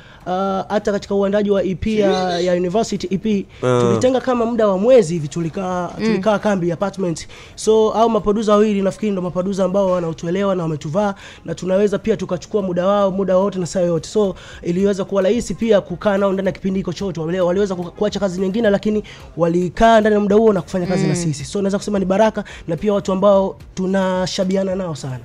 hata 0.68 0.90
uh, 0.90 0.94
katika 0.94 1.14
uandaji 1.14 1.50
wa 1.50 1.62
EP 1.64 1.86
ya, 1.86 2.40
ya 2.40 2.54
University 2.54 3.08
EP 3.14 3.46
tulitenga 3.60 4.20
kama 4.20 4.46
muda 4.46 4.68
wa 4.68 4.78
mwezi 4.78 5.14
hivi 5.14 5.28
tulikaa 5.28 5.88
tulikaa 5.88 6.38
kambi 6.38 6.72
apartment. 6.72 7.28
So 7.54 7.90
au 7.92 8.10
maproducer 8.10 8.50
wawili 8.54 8.82
nafikiri 8.82 9.12
ndo 9.12 9.22
maproducer 9.22 9.64
ambao 9.64 9.90
wanautuelewa 9.90 10.54
na 10.54 10.62
wametuvaa 10.62 11.14
na 11.44 11.54
tunaweza 11.54 11.98
pia 11.98 12.16
tukachukua 12.16 12.62
muda 12.62 12.86
wao 12.86 13.10
muda 13.10 13.36
wote 13.36 13.58
na 13.58 13.66
saa 13.66 13.80
yote. 13.80 14.08
So 14.08 14.34
iliweza 14.62 15.04
kuwa 15.04 15.22
rahisi 15.22 15.54
pia 15.54 15.80
kukaa 15.80 16.18
nao 16.18 16.32
ndani 16.32 16.46
ya 16.46 16.52
kipindi 16.52 16.80
hiko 16.80 16.92
chote. 16.92 17.20
Waliweza 17.20 17.74
kuacha 17.74 18.20
kazi 18.20 18.40
nyingine 18.40 18.70
lakini 18.70 19.03
walikaa 19.36 20.00
ndani 20.00 20.14
ya 20.14 20.20
muda 20.20 20.36
huo 20.36 20.52
na 20.52 20.62
kufanya 20.62 20.86
kazi 20.86 21.06
na 21.06 21.14
sisi. 21.16 21.44
So 21.44 21.58
naweza 21.62 21.78
kusema 21.78 21.98
ni 21.98 22.04
baraka 22.04 22.44
na 22.68 22.76
pia 22.76 22.92
watu 22.92 23.12
ambao 23.12 23.56
tunashabiana 23.74 24.74
nao 24.74 24.94
sana. 24.94 25.20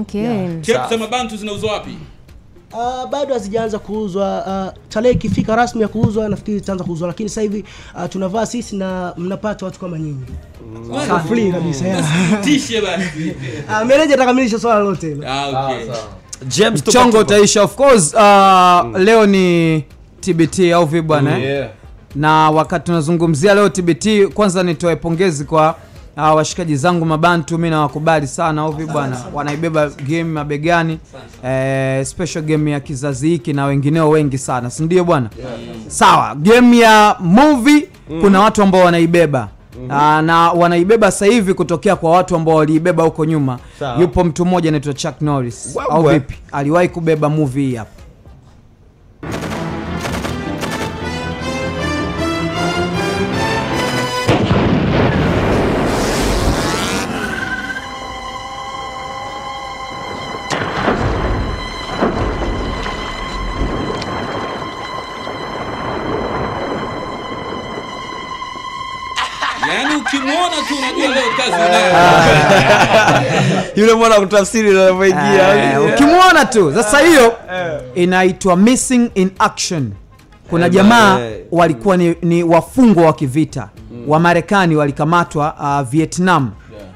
Okay. 0.00 0.20
Yeah. 0.66 0.88
Sema 0.88 1.06
Bantu 1.06 1.36
zinauzwa 1.36 1.72
wapi? 1.72 1.96
Uh, 2.72 3.10
bado 3.10 3.34
hazijaanza 3.34 3.78
kuuzwa. 3.78 4.44
Uh, 4.46 4.82
tarehe 4.88 5.14
ikifika 5.14 5.56
rasmi 5.56 5.82
ya 5.82 5.88
kuuzwa 5.88 6.28
nafikiri 6.28 6.58
zitaanza 6.58 6.84
kuuzwa. 6.84 7.08
Lakini 7.08 7.28
sasa 7.28 7.40
hivi 7.40 7.64
uh, 7.94 8.06
tunavaa 8.08 8.46
sisi 8.46 8.76
na 8.76 9.14
mnapata 9.16 9.66
watu 9.66 9.80
kama 9.80 9.98
nyinyi. 9.98 10.24
Free 11.28 11.52
kabisa 11.52 11.86
yeah. 11.86 12.04
tishe 12.44 12.80
basi. 12.80 13.34
Meneja 13.86 14.14
atakamilisha 14.14 14.58
swala 14.58 14.80
lote 14.80 15.08
hilo. 15.08 15.28
Ah, 15.28 15.66
okay. 15.66 15.86
James 16.48 16.86
mchongo 16.86 17.18
utaisha 17.18 17.62
of 17.62 17.74
course. 17.74 18.14
Uh, 18.14 19.00
leo 19.00 19.26
ni 19.26 19.80
tbt 20.20 20.58
au 20.74 20.86
vipi 20.86 21.02
bwana? 21.02 21.38
Eh? 21.38 21.68
Na 22.14 22.50
wakati 22.50 22.84
tunazungumzia 22.86 23.54
leo 23.54 23.68
tbt 23.68 24.26
kwanza 24.34 24.62
nitoe 24.62 24.96
pongezi 24.96 25.44
kwa 25.44 25.74
uh, 26.16 26.22
washikaji 26.36 26.76
zangu 26.76 27.04
mabantu 27.06 27.58
mi 27.58 27.70
nawakubali 27.70 28.26
sana 28.26 28.64
ovi 28.64 28.86
bwana 28.86 29.16
wanaibeba 29.34 29.88
game 29.88 30.24
mabegani 30.24 30.98
eh, 31.44 32.06
special 32.06 32.42
game 32.44 32.70
ya 32.70 32.80
kizazi 32.80 33.28
hiki 33.28 33.52
na 33.52 33.64
wengineo 33.66 34.08
wengi 34.10 34.38
sana 34.38 34.70
sindio 34.70 35.04
bwana? 35.04 35.30
Sawa 35.86 36.34
game 36.34 36.78
ya 36.78 37.16
movie 37.20 37.88
kuna 38.20 38.40
watu 38.40 38.62
ambao 38.62 38.80
wanaibeba. 38.84 39.48
Aa, 39.90 40.22
na 40.22 40.50
wanaibeba 40.52 41.10
sasa 41.10 41.26
hivi 41.26 41.54
kutokea 41.54 41.96
kwa 41.96 42.10
watu 42.10 42.36
ambao 42.36 42.54
waliibeba 42.54 43.02
huko 43.04 43.24
nyuma. 43.24 43.58
Sao. 43.78 44.00
yupo 44.00 44.24
mtu 44.24 44.44
mmoja 44.46 44.68
anaitwa 44.68 44.94
chuck 44.94 45.20
norris. 45.20 45.76
Au 45.90 46.02
vipi? 46.08 46.34
Aliwahi 46.52 46.88
kubeba 46.88 47.28
movie 47.28 47.66
hii 47.66 47.74
hapa 47.74 47.90
yule 73.76 73.94
mwana 73.94 74.14
kutafsiri 74.20 74.70
Eh, 74.70 74.76
anavyoingia 74.82 75.80
ukimwona 75.80 76.44
tu. 76.44 76.74
Sasa 76.74 76.98
hiyo 76.98 77.32
inaitwa 77.94 78.56
missing 78.56 79.10
in 79.14 79.30
action. 79.38 79.92
Kuna 80.50 80.66
Eh, 80.66 80.72
jamaa 80.72 81.18
eh. 81.20 81.32
walikuwa 81.52 81.96
ni, 81.96 82.16
ni 82.22 82.42
wafungwa 82.42 83.06
wa 83.06 83.12
kivita. 83.12 83.68
Wa 84.06 84.20
marekani 84.20 84.76
walikamatwa 84.76 85.54
uh, 85.60 85.80
vietnam. 85.90 86.50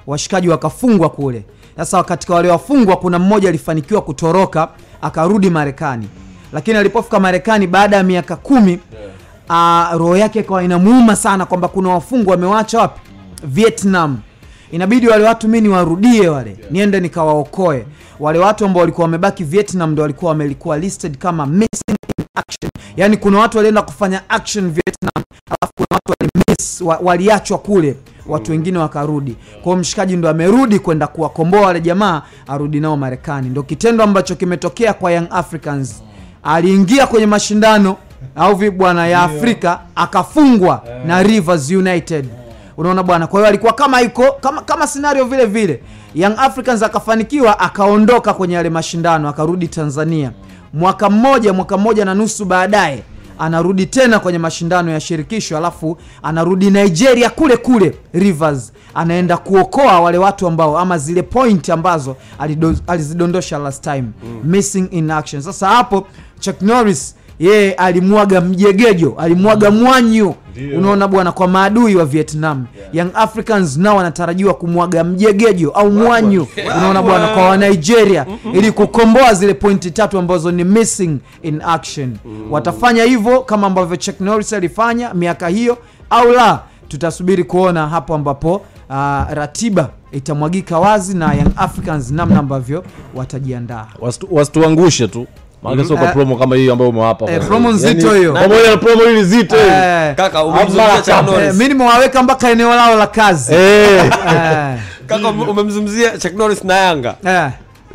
Washikaji 0.07 0.49
wakafungwa 0.49 1.11
kule. 1.11 1.45
Sasa 1.77 2.05
katika 2.05 2.35
wale 2.35 2.49
wafungwa 2.51 2.97
kuna 2.97 3.19
mmoja 3.19 3.49
alifanikiwa 3.49 4.03
kutoroka 4.03 4.69
akarudi 5.03 5.51
marekani. 5.51 6.09
Lakini 6.53 6.79
alipofika 6.79 7.21
marekani 7.21 7.67
baada 7.67 7.97
ya 7.97 8.03
miaka 8.03 8.37
kumi 8.37 8.79
uh, 9.49 9.93
roho 9.93 10.17
yake 10.17 10.41
ikawa 10.41 10.63
inamuuma 10.65 11.17
sana 11.17 11.47
kwamba 11.47 11.69
kuna 11.69 11.89
wafungwa 11.89 12.31
wamewacha 12.35 12.79
wapi? 12.79 13.01
Vietnam 13.45 14.19
inabidi 14.73 15.09
wale 15.09 15.25
watu 15.25 15.49
mi 15.49 15.61
niwarudie 15.61 16.29
wale 16.29 16.57
niende 16.71 17.01
nikawaokoe. 17.01 17.87
Wale 18.21 18.39
watu 18.39 18.65
ambao 18.65 18.81
walikuwa 18.81 19.05
wamebaki 19.05 19.45
vietnam 19.45 19.91
ndo 19.93 20.03
walikuwa 20.03 20.29
wamelikuwa 20.33 20.79
listed 20.79 21.19
kama 21.19 21.47
missing 21.47 21.97
in 22.19 22.25
action. 22.35 22.71
Yaani 22.97 23.17
kuna 23.17 23.39
watu 23.39 23.57
walienda 23.57 23.83
kufanya 23.83 24.31
action 24.31 24.65
vietnam 24.71 25.25
alafu 25.49 25.73
kuna 25.77 25.87
watu 25.91 26.13
walimiss 26.21 26.81
wa, 26.81 26.97
waliachwa 27.03 27.59
kule 27.59 27.97
watu 28.27 28.51
wengine 28.53 28.79
wakarudi. 28.79 29.37
Kwao 29.63 29.77
mshikaji 29.77 30.17
ndo 30.17 30.29
amerudi 30.29 30.79
kwenda 30.79 31.07
kuwakomboa 31.07 31.61
wale 31.61 31.81
jamaa 31.81 32.23
arudi 32.47 32.81
nao 32.81 32.97
marekani. 32.97 33.49
Ndo 33.49 33.63
kitendo 33.63 34.05
ambacho 34.05 34.35
kimetokea 34.35 34.95
kwa 34.95 35.13
young 35.13 35.27
africans. 35.31 36.03
Aliingia 36.43 37.07
kwenye 37.07 37.27
mashindano 37.27 37.97
au 38.37 38.57
bwana 38.71 39.07
ya 39.07 39.23
afrika 39.23 39.81
akafungwa 39.95 40.83
na 41.07 41.23
rivers 41.23 41.71
united 41.71 42.27
unaona 42.77 43.03
bwana 43.03 43.27
kwa 43.27 43.41
hiyo 43.41 43.49
alikuwa 43.49 43.73
kama 43.73 44.03
iko 44.03 44.33
kama, 44.41 44.63
kama 44.63 44.87
scenario 44.87 45.25
vile 45.25 45.47
vile 45.47 45.83
young 46.15 46.35
africans 46.39 46.83
akafanikiwa 46.83 47.61
akaondoka 47.61 48.35
kwenye 48.35 48.55
yale 48.55 48.71
mashindano 48.71 49.29
akarudi 49.29 49.69
tanzania. 49.69 50.33
Mwaka 50.75 51.11
mmoja 51.11 51.53
mwaka 51.53 51.77
mmoja 51.79 52.05
na 52.05 52.15
nusu 52.15 52.45
baadaye 52.45 53.03
anarudi 53.39 53.87
tena 53.87 54.19
kwenye 54.21 54.39
mashindano 54.39 54.91
ya 54.91 55.01
shirikisho 55.01 55.57
alafu 55.57 55.99
anarudi 56.23 56.71
nigeria 56.71 57.31
kule 57.31 57.57
kule 57.57 57.95
rivers. 58.13 58.73
Anaenda 58.95 59.37
kuokoa 59.37 60.01
wale 60.01 60.19
watu 60.19 60.47
ambao 60.47 60.79
ama 60.79 60.99
zile 60.99 61.23
point 61.23 61.71
ambazo 61.71 62.17
alido- 62.39 62.77
alizidondosha 62.87 63.59
last 63.59 63.85
time. 63.85 64.03
Mm. 64.03 64.41
missing 64.45 64.89
in 64.91 65.11
action. 65.11 65.43
Sasa 65.43 65.69
hapo 65.69 66.07
chuck 66.41 66.63
norris 66.63 67.17
yeye 67.39 67.73
alimwaga 67.73 68.41
mjegejo 68.41 69.15
alimwaga 69.19 69.71
mwanyu. 69.71 70.35
Unaona 70.77 71.09
bwana 71.09 71.33
kwa 71.33 71.49
maadui 71.49 71.97
wa 71.97 72.05
vietnam 72.05 72.67
young 72.93 73.11
africans 73.15 73.77
nao 73.77 73.97
wanatarajiwa 73.97 74.55
kumwaga 74.55 75.05
mjegejo 75.05 75.71
au 75.71 75.91
mwanyu. 75.91 76.47
unaona 76.77 77.03
bwana 77.03 77.29
kwa 77.29 77.49
wanigeria 77.49 78.27
ili 78.53 78.73
kukomboa 78.73 79.35
zile 79.35 79.55
pointi 79.55 79.91
tatu 79.91 80.19
ambazo 80.19 80.51
ni 80.53 80.65
missing 80.65 81.19
in 81.43 81.63
action. 81.67 82.17
Watafanya 82.51 83.05
hivyo 83.05 83.41
kama 83.41 83.67
ambavyo 83.67 83.97
Chuck 83.97 84.21
Norris 84.21 84.53
alifanya 84.53 85.15
miaka 85.15 85.49
hiyo 85.49 85.79
au 86.11 86.33
la 86.33 86.61
tutasubiri 86.89 87.45
kuona 87.45 87.89
hapo 87.89 88.15
ambapo 88.15 88.55
uh, 88.91 88.95
ratiba 89.33 89.89
itamwagika 90.13 90.79
wazi 90.79 91.17
na 91.17 91.35
young 91.35 91.51
africans 91.57 92.11
namna 92.11 92.39
ambavyo 92.39 92.85
watajiandaa. 93.15 93.87
Wasitu- 94.01 94.27
wasituangushe 94.31 95.09
tu 95.09 95.27
maana 95.67 95.85
sio 95.85 95.97
kwa 95.97 96.07
Eh, 96.07 96.13
promo 96.13 96.37
kama 96.37 96.57
hiyo 96.57 96.73
ambayo 96.73 96.91
umewapa 96.91 97.31
eh, 97.33 97.41
promo 97.47 97.71
nzito 97.73 98.07
Yaani, 98.07 98.19
hiyo. 98.19 98.33
pamoja 98.33 98.71
na 98.71 98.77
promo 98.77 99.03
hii 99.03 99.21
nzito 99.21 99.57
hiyo. 99.57 99.69
Eh, 99.69 100.15
kaka 100.15 100.45
umemzungumzia 100.45 101.03
Chuck 101.03 101.09
eh, 101.09 101.25
Norris 101.25 101.57
nimewaweka 101.69 102.23
mpaka 102.23 102.51
eneo 102.51 102.75
lao 102.75 102.97
la 102.97 103.07
kazi. 103.07 103.55
Eh, 103.55 104.11
kaka 105.07 105.29
umemzungumzia 105.29 106.19
Chuck 106.19 106.35
Norris 106.35 106.65
na 106.65 106.77
Yanga? 106.77 107.15
Eh, 107.25 107.51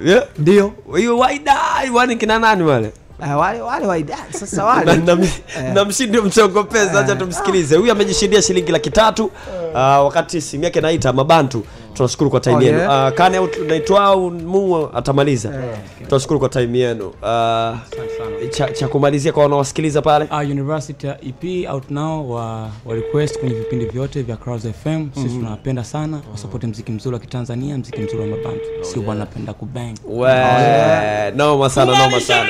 yeah. 0.06 0.24
ndio. 0.40 0.72
Hiyo 0.98 1.18
waida 1.18 1.56
wani 1.94 2.16
kina 2.16 2.40
nani 2.40 2.64
wale? 2.64 2.92
Eh, 3.24 3.38
wale 3.40 3.62
wale 3.62 3.86
waida 3.86 4.18
sasa 4.32 4.66
wale. 4.66 4.96
Na, 4.96 5.18
na 5.74 5.86
mshindi 5.86 6.18
mchongopeza, 6.22 7.00
acha 7.00 7.16
tumsikilize. 7.16 7.76
Huyu 7.76 7.92
amejishindia 7.92 8.42
shilingi 8.42 8.72
laki 8.72 8.90
tatu 8.90 9.26
uh, 9.26 9.76
wakati 9.80 10.42
simu 10.42 10.64
yake 10.64 10.82
naita 10.82 11.14
mabantu 11.14 11.64
tunashukuru 11.94 12.30
kwa 12.30 12.40
time 12.40 12.56
Oh, 12.56 12.62
yenu. 12.62 12.78
yeah. 12.78 13.08
uh, 13.12 13.18
kane 13.18 13.38
au 13.38 13.48
naitwa 13.68 14.16
mu 14.30 14.90
atamaliza. 14.94 15.54
Tunashukuru 16.08 16.40
kwa 16.40 16.50
time 16.50 16.80
yenu. 16.80 17.08
Uh, 17.08 17.78
cha, 18.50 18.68
cha 18.72 18.88
kumalizia 18.88 19.32
kwa 19.32 19.44
wanaowasikiliza 19.44 20.02
pale? 20.02 20.26
Uh, 20.32 20.38
University 20.40 21.08
ya 21.08 21.18
EP 21.22 21.70
out 21.74 21.92
now 21.92 22.32
wa, 22.32 22.62
wa 22.86 22.96
request 22.96 23.40
kwenye 23.40 23.56
vipindi 23.56 23.86
vyote 23.86 24.22
vya 24.22 24.36
Clouds 24.38 24.68
FM. 24.84 25.08
Sisi 25.14 25.30
tunawapenda 25.36 25.84
sana, 25.84 26.20
wasapoti 26.32 26.68
mziki 26.68 26.92
mzuri 26.92 27.14
wa 27.14 27.20
Kitanzania, 27.20 27.78
mziki 27.78 28.02
mzuri 28.02 28.20
wa 28.22 28.28
mabantu, 28.38 28.66
sio 28.82 29.04
wanapenda 29.08 29.54
kubang. 29.54 29.94
We, 30.08 31.32
noma 31.36 31.70
sana 31.70 31.98
noma 32.06 32.20
sana. 32.22 32.50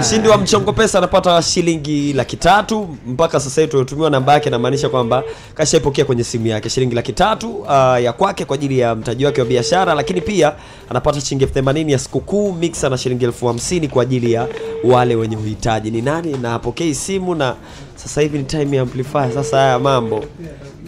Mshindi 0.00 0.28
wa 0.28 0.38
mchongo 0.38 0.72
pesa 0.72 0.98
anapata 0.98 1.42
shilingi 1.42 2.12
laki 2.12 2.36
tatu. 2.36 2.88
Mpaka 3.06 3.40
sasa 3.40 3.60
hivi 3.60 3.70
tuliotumiwa 3.70 4.10
namba 4.10 4.32
yake 4.32 4.50
namaanisha 4.50 4.88
kwamba 4.88 5.22
kashaipokea 5.54 6.04
kwenye 6.04 6.24
simu 6.24 6.46
yake. 6.46 6.68
Shilingi 6.70 6.94
laki 6.94 7.12
tatu 7.12 7.50
uh, 7.56 7.68
ya 8.02 8.12
kwake 8.12 8.44
kwa 8.44 8.54
ajili 8.54 8.78
ya 8.78 8.94
mtaji 8.94 9.24
wake 9.26 9.40
wa 9.40 9.46
biashara 9.46 9.94
lakini 9.94 10.20
pia 10.20 10.52
anapata 10.90 11.20
shilingi 11.20 11.44
elfu 11.44 11.54
themanini 11.54 11.92
ya 11.92 11.98
sikukuu 11.98 12.52
mixa 12.52 12.88
na 12.88 12.98
shilingi 12.98 13.24
elfu 13.24 13.46
hamsini 13.46 13.88
kwa 13.88 14.02
ajili 14.02 14.32
ya 14.32 14.48
wale 14.84 15.14
wenye 15.14 15.36
uhitaji. 15.36 15.90
Ni 15.90 16.02
nani 16.02 16.32
na 16.32 16.54
apokei 16.54 16.94
simu 16.94 17.34
na 17.34 17.54
sasa 17.96 18.20
hivi 18.20 18.38
ni 18.38 18.44
time 18.44 18.76
ya 18.76 18.82
amplifier. 18.82 19.32
Sasa 19.34 19.56
haya 19.56 19.78
mambo. 19.78 20.24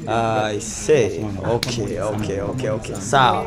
Uh, 0.06 0.10
I 0.44 0.60
say, 0.60 1.20
okay, 1.54 2.00
okay, 2.00 2.40
okay, 2.40 2.70
okay. 2.70 2.94
sawa 2.96 3.46